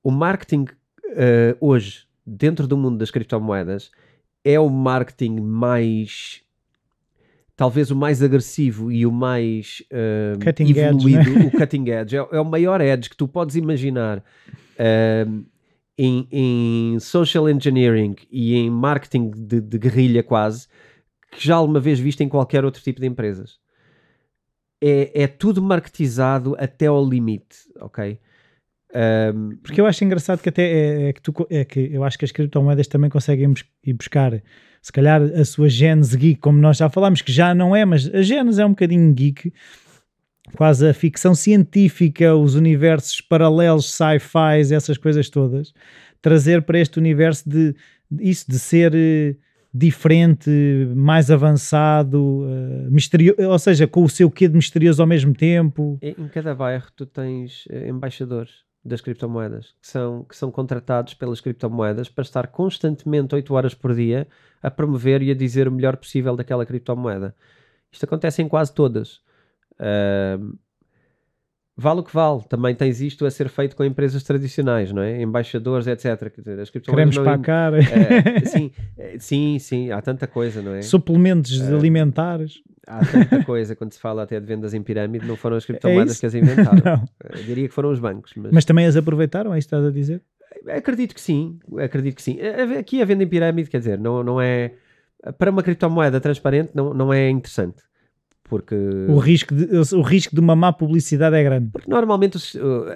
[0.02, 0.66] O marketing
[1.06, 3.90] uh, hoje, dentro do mundo das criptomoedas,
[4.44, 6.42] é o marketing mais
[7.58, 11.44] talvez o mais agressivo e o mais uh, evoluído, edge, né?
[11.46, 15.44] o cutting edge, é, é, o maior edge que tu podes imaginar uh,
[15.98, 20.68] em, em, social engineering e em marketing de, de, guerrilha quase,
[21.32, 23.58] que já alguma vez viste em qualquer outro tipo de empresas.
[24.80, 28.20] É, é tudo marketizado até ao limite, ok?
[29.34, 32.16] Um, porque eu acho engraçado que até é, é, que tu, é que eu acho
[32.16, 33.52] que as criptomoedas também conseguem
[33.84, 34.40] ir buscar
[34.80, 38.12] se calhar a sua gênese geek, como nós já falámos, que já não é, mas
[38.14, 39.52] a gênese é um bocadinho geek,
[40.56, 45.72] quase a ficção científica, os universos paralelos, sci-fi, essas coisas todas,
[46.22, 47.74] trazer para este universo de,
[48.20, 49.36] isso de ser uh,
[49.72, 50.50] diferente,
[50.94, 55.98] mais avançado, uh, misterioso, ou seja, com o seu quê de misterioso ao mesmo tempo.
[56.00, 61.40] Em cada bairro tu tens uh, embaixadores das criptomoedas, que são, que são contratados pelas
[61.40, 64.26] criptomoedas para estar constantemente 8 horas por dia
[64.62, 67.34] a promover e a dizer o melhor possível daquela criptomoeda.
[67.90, 69.20] Isto acontece em quase todas.
[69.74, 70.56] Uh,
[71.80, 75.22] vale o que vale, também tens isto a ser feito com empresas tradicionais, não é?
[75.22, 76.28] Embaixadores, etc.
[76.28, 77.78] Quer dizer, as Queremos para a cara.
[77.78, 78.72] Uh, sim,
[79.18, 80.82] sim, sim, há tanta coisa, não é?
[80.82, 85.36] Suplementos uh, alimentares há tanta coisa quando se fala até de vendas em pirâmide, não
[85.36, 86.80] foram as é criptomoedas é que as inventaram.
[86.84, 87.04] Não.
[87.38, 88.32] Eu diria que foram os bancos.
[88.34, 88.50] Mas...
[88.50, 90.22] mas também as aproveitaram, é isso que estás a dizer?
[90.66, 92.38] Acredito que sim, acredito que sim.
[92.78, 94.72] Aqui a venda em pirâmide, quer dizer, não, não é.
[95.36, 97.82] Para uma criptomoeda transparente, não, não é interessante.
[98.48, 98.74] Porque...
[99.08, 101.70] O, risco de, o risco de uma má publicidade é grande.
[101.70, 102.38] Porque normalmente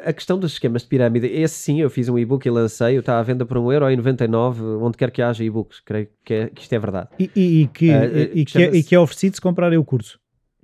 [0.04, 3.18] a questão dos esquemas de pirâmide, esse sim, eu fiz um e-book e lancei, está
[3.18, 6.78] à venda por 1,99€, onde quer que haja e-books, creio que, é, que isto é
[6.78, 7.08] verdade.
[7.18, 9.84] E, e, e que, uh, e, que é, e que é oferecido se comprarem o
[9.84, 10.18] curso.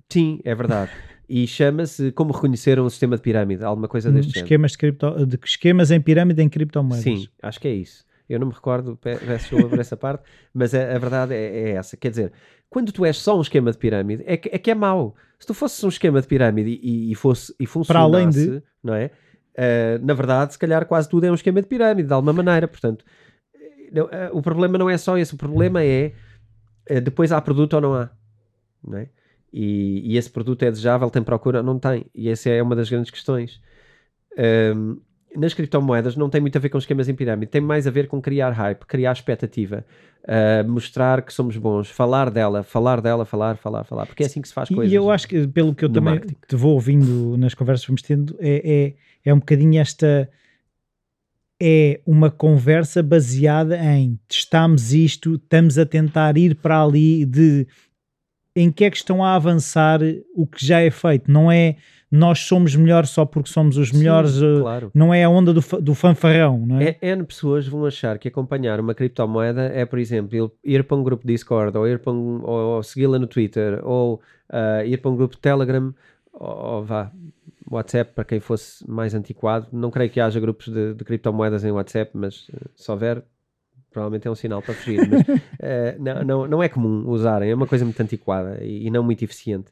[0.09, 0.91] Sim, é verdade.
[1.29, 5.27] e chama-se Como Reconhecer um Sistema de Pirâmide, alguma coisa deste hum, esquemas De cripto,
[5.27, 7.05] de esquemas em pirâmide em criptomoedas.
[7.05, 8.08] Sim, acho que é isso.
[8.29, 10.23] Eu não me recordo, peço desculpa por essa parte,
[10.53, 11.97] mas a, a verdade é, é, essa.
[11.97, 12.33] Quer dizer,
[12.69, 15.17] quando tu és só um esquema de pirâmide, é que é, que é mau.
[15.39, 18.63] Se tu fosses um esquema de pirâmide e, e fosse e funcionasse, Para além de...
[18.83, 19.11] não é?
[19.59, 22.69] Uh, na verdade, se calhar quase tudo é um esquema de pirâmide, de alguma maneira.
[22.69, 23.05] Portanto,
[23.91, 25.35] não, uh, o problema não é só esse.
[25.35, 26.13] O problema é
[26.91, 28.11] uh, depois há produto ou não há.
[28.85, 29.09] Não é?
[29.53, 32.07] E, e, esse produto é desejável, tem procura, não tem.
[32.15, 33.61] E essa é uma das grandes questões.
[34.77, 35.01] Um,
[35.39, 38.09] nas criptomoedas não tem muito a ver com esquemas em pirâmide, tem mais a ver
[38.09, 39.85] com criar hype, criar expectativa,
[40.25, 44.43] uh, mostrar que somos bons, falar dela, falar dela, falar, falar, falar, porque é assim
[44.43, 44.93] que se faz coisas.
[44.93, 46.37] E eu acho que, pelo que eu também marketing.
[46.47, 50.29] te vou ouvindo nas conversas que vamos tendo, é, é, é um bocadinho esta.
[51.61, 57.67] É uma conversa baseada em testamos isto, estamos a tentar ir para ali de
[58.55, 60.01] em que é que estão a avançar
[60.37, 61.31] o que já é feito.
[61.31, 61.77] Não é
[62.11, 64.91] nós somos melhores só porque somos os melhores, Sim, uh, claro.
[64.95, 66.97] não é a onda do, do fanfarrão, não é?
[67.01, 67.11] é?
[67.11, 71.27] N pessoas vão achar que acompanhar uma criptomoeda é, por exemplo, ir para um grupo
[71.27, 75.37] Discord, ou ir para um, ou segui-la no Twitter, ou uh, ir para um grupo
[75.37, 75.95] Telegram,
[76.33, 77.13] ou, ou vá,
[77.71, 79.67] WhatsApp para quem fosse mais antiquado.
[79.71, 83.23] Não creio que haja grupos de, de criptomoedas em WhatsApp, mas uh, se houver,
[83.91, 85.07] provavelmente é um sinal para fugir.
[85.07, 85.35] Mas, uh,
[86.01, 89.23] não, não, não é comum usarem, é uma coisa muito antiquada e, e não muito
[89.23, 89.71] eficiente.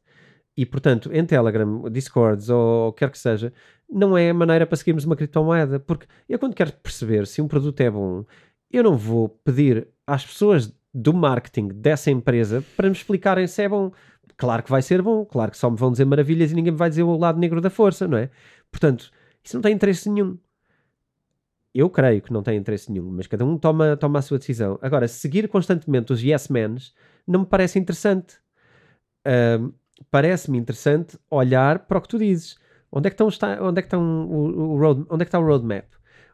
[0.57, 3.53] E, portanto, em Telegram, Discords ou quer que seja,
[3.91, 5.79] não é a maneira para seguirmos uma criptomoeda.
[5.79, 8.25] Porque eu, quando quero perceber se um produto é bom,
[8.71, 13.69] eu não vou pedir às pessoas do marketing dessa empresa para me explicarem se é
[13.69, 13.93] bom.
[14.37, 16.79] Claro que vai ser bom, claro que só me vão dizer maravilhas e ninguém me
[16.79, 18.31] vai dizer o lado negro da força, não é?
[18.71, 19.11] Portanto,
[19.43, 20.39] isso não tem interesse nenhum.
[21.75, 24.79] Eu creio que não tem interesse nenhum, mas cada um toma, toma a sua decisão.
[24.81, 26.95] Agora, seguir constantemente os yes mens
[27.27, 28.37] não me parece interessante.
[29.27, 29.73] Uh,
[30.11, 32.57] parece-me interessante olhar para o que tu dizes.
[32.91, 35.29] Onde é que, estão, está, onde é que, estão o, o road, onde é que
[35.29, 35.85] está o roadmap?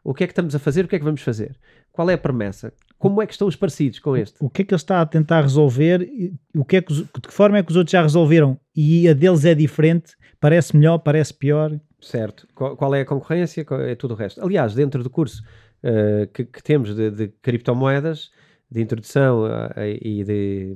[0.03, 0.85] O que é que estamos a fazer?
[0.85, 1.57] O que é que vamos fazer?
[1.91, 2.73] Qual é a promessa?
[2.97, 4.37] Como é que estão os parecidos com este?
[4.39, 6.09] O que é que ele está a tentar resolver?
[6.55, 8.59] O que é que, de que forma é que os outros já resolveram?
[8.75, 10.13] E a deles é diferente?
[10.39, 10.99] Parece melhor?
[10.99, 11.79] Parece pior?
[12.01, 12.47] Certo.
[12.53, 13.65] Qual, qual é a concorrência?
[13.87, 14.41] É tudo o resto?
[14.43, 15.41] Aliás, dentro do curso
[15.83, 18.29] uh, que, que, temos de, de, criptomoedas,
[18.69, 20.75] de introdução uh, e de,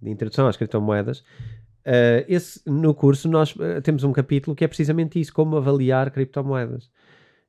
[0.00, 1.24] de introdução às criptomoedas,
[1.82, 6.10] Uh, esse, no curso nós uh, temos um capítulo que é precisamente isso, como avaliar
[6.10, 6.90] criptomoedas.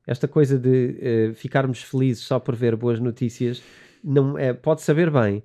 [0.06, 3.62] Esta coisa de uh, ficarmos felizes só por ver boas notícias
[4.02, 5.42] não é, pode saber bem,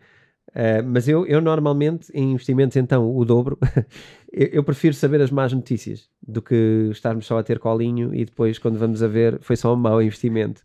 [0.85, 3.57] mas eu, eu normalmente em investimentos então o dobro,
[4.33, 8.25] eu, eu, prefiro saber as más notícias do que estarmos só a ter colinho e
[8.25, 10.61] depois quando vamos a ver foi só um mau investimento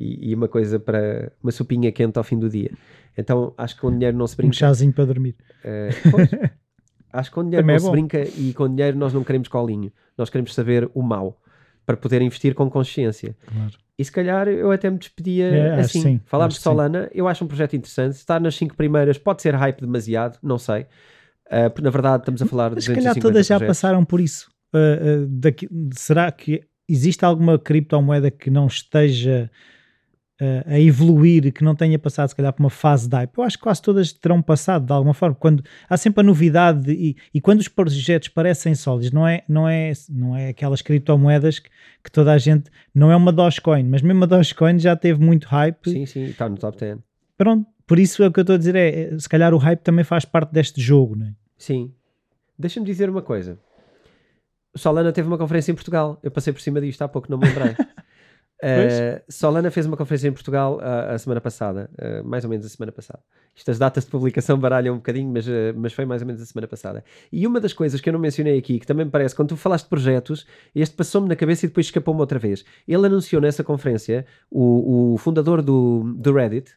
[0.00, 2.72] e, e uma coisa para uma sopinha quente ao fim do dia.
[3.16, 4.50] Então acho que com dinheiro não se brinca.
[4.50, 5.36] Um chazinho para dormir.
[6.10, 6.30] Pois,
[7.18, 9.48] Acho que com dinheiro Também não é se brinca e com dinheiro nós não queremos
[9.48, 9.92] colinho.
[10.16, 11.36] Nós queremos saber o mal
[11.84, 13.36] para poder investir com consciência.
[13.46, 13.72] Claro.
[13.98, 16.02] E se calhar eu até me despedia é, assim.
[16.02, 17.10] Sim, Falámos de Solana, sim.
[17.14, 18.14] eu acho um projeto interessante.
[18.14, 20.86] Estar nas cinco primeiras pode ser hype demasiado, não sei.
[21.46, 24.50] Uh, na verdade estamos a falar de Se calhar todas já passaram por isso.
[24.74, 29.50] Uh, uh, daqui, será que existe alguma criptomoeda que não esteja
[30.40, 33.36] uh, a evoluir, que não tenha passado, se calhar, por uma fase de hype.
[33.36, 35.34] Eu acho que quase todas terão passado de alguma forma.
[35.34, 39.68] Quando há sempre a novidade e, e quando os projetos parecem sólidos, não é, não
[39.68, 41.70] é, não é aquelas criptomoedas que,
[42.02, 42.70] que toda a gente.
[42.94, 45.90] Não é uma Dogecoin, mas mesmo a Dogecoin já teve muito hype.
[45.90, 46.98] Sim, sim, está no top 10.
[47.36, 49.58] Pronto, por isso é o que eu estou a dizer é, é, se calhar o
[49.58, 51.34] hype também faz parte deste jogo, não é?
[51.56, 51.92] Sim.
[52.58, 53.58] Deixa-me dizer uma coisa.
[54.74, 56.18] O Solana teve uma conferência em Portugal.
[56.22, 57.74] Eu passei por cima disto há pouco, não me lembrei.
[58.62, 62.64] Uh, Solana fez uma conferência em Portugal uh, a semana passada, uh, mais ou menos
[62.64, 63.20] a semana passada.
[63.54, 66.66] Estas datas de publicação baralham um bocadinho, mas, mas foi mais ou menos a semana
[66.66, 67.04] passada.
[67.30, 69.56] E uma das coisas que eu não mencionei aqui, que também me parece, quando tu
[69.56, 72.64] falaste de projetos, este passou-me na cabeça e depois escapou-me outra vez.
[72.88, 76.72] Ele anunciou nessa conferência, o, o fundador do, do Reddit,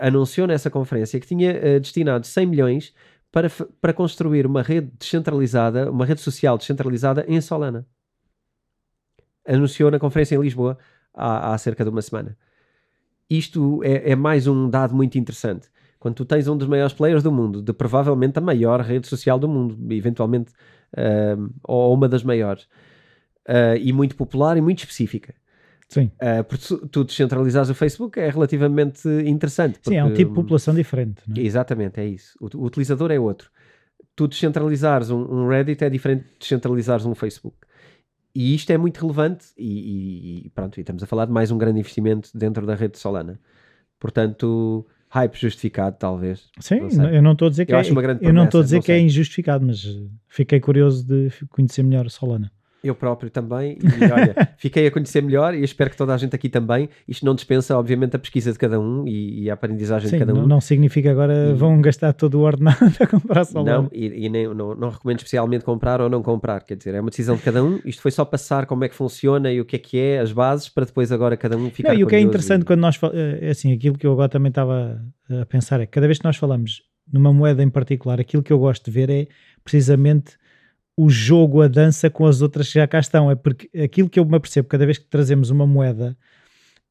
[0.00, 2.94] anunciou nessa conferência que tinha destinado 100 milhões
[3.32, 7.84] para, para construir uma rede descentralizada, uma rede social descentralizada em Solana
[9.46, 10.78] anunciou na conferência em Lisboa
[11.12, 12.36] há, há cerca de uma semana.
[13.28, 15.68] Isto é, é, mais um dado muito interessante.
[15.98, 19.38] Quando tu tens um dos maiores players do mundo, de provavelmente a maior rede social
[19.38, 20.52] do mundo, eventualmente,
[20.92, 22.64] uh, ou uma das maiores,
[23.48, 25.34] uh, e muito popular e muito específica.
[25.88, 26.10] Sim.
[26.16, 29.78] Uh, porque tu descentralizares o Facebook é relativamente interessante.
[29.78, 31.22] Porque, Sim, é um tipo de população diferente.
[31.34, 31.40] É?
[31.40, 32.36] Exatamente, é isso.
[32.40, 33.50] O, o, utilizador é outro.
[34.14, 37.56] Tu descentralizares um, um Reddit é diferente de descentralizares um Facebook.
[38.34, 41.58] E isto é muito relevante e, e, pronto, e estamos a falar de mais um
[41.58, 43.38] grande investimento dentro da rede Solana.
[43.98, 46.50] Portanto, hype justificado, talvez.
[46.58, 48.82] Sim, não eu não estou a dizer que eu é, eu não estou a dizer
[48.82, 49.86] que é injustificado, mas
[50.28, 52.50] fiquei curioso de conhecer melhor Solana
[52.84, 56.36] eu próprio também, e olha, fiquei a conhecer melhor e espero que toda a gente
[56.36, 56.88] aqui também.
[57.08, 60.20] Isto não dispensa, obviamente, a pesquisa de cada um e, e a aprendizagem Sim, de
[60.20, 60.42] cada um.
[60.42, 61.54] Não, não significa agora e...
[61.54, 63.82] vão gastar todo o ordenado a comprar Solana.
[63.82, 67.00] Não, e, e nem, não, não recomendo especialmente comprar ou não comprar, quer dizer, é
[67.00, 67.80] uma decisão de cada um.
[67.84, 70.30] Isto foi só passar como é que funciona e o que é que é, as
[70.30, 73.00] bases, para depois agora cada um ficar não, E o que é interessante quando nós,
[73.40, 76.24] é assim, aquilo que eu agora também estava a pensar é que cada vez que
[76.24, 79.26] nós falamos numa moeda em particular, aquilo que eu gosto de ver é
[79.62, 80.36] precisamente
[80.96, 83.30] o jogo, a dança com as outras que já cá estão.
[83.30, 86.16] É porque aquilo que eu me apercebo cada vez que trazemos uma moeda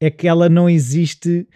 [0.00, 1.48] é que ela não existe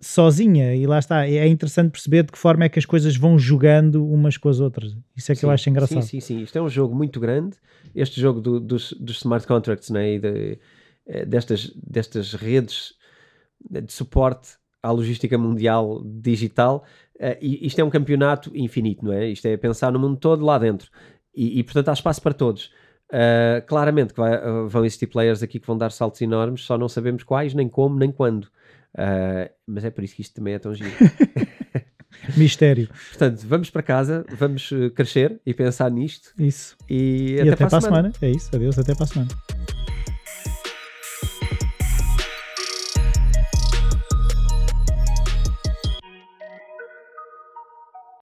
[0.00, 1.26] sozinha e lá está.
[1.26, 4.60] É interessante perceber de que forma é que as coisas vão jogando umas com as
[4.60, 4.96] outras.
[5.16, 6.02] Isso é que sim, eu acho engraçado.
[6.02, 6.42] Sim, sim, sim.
[6.42, 7.56] Isto é um jogo muito grande.
[7.94, 10.14] Este jogo do, dos, dos smart contracts né?
[10.14, 10.58] e de,
[11.06, 12.94] eh, destas, destas redes
[13.70, 16.84] de suporte à logística mundial digital.
[17.16, 19.28] Uh, e isto é um campeonato infinito, não é?
[19.28, 20.90] Isto é pensar no mundo todo lá dentro.
[21.36, 22.70] E, e portanto há espaço para todos.
[23.06, 26.76] Uh, claramente que vai, uh, vão existir players aqui que vão dar saltos enormes, só
[26.76, 28.48] não sabemos quais, nem como, nem quando.
[29.66, 30.90] mas é por isso que isto também é tão giro.
[32.36, 32.88] Mistério.
[33.10, 36.32] Portanto, vamos para casa, vamos crescer e pensar nisto.
[36.38, 36.76] Isso.
[36.88, 38.12] E, e até, até, para a semana.
[38.12, 38.12] semana.
[38.22, 38.56] É isso.
[38.56, 39.75] Adeus, até para a semana.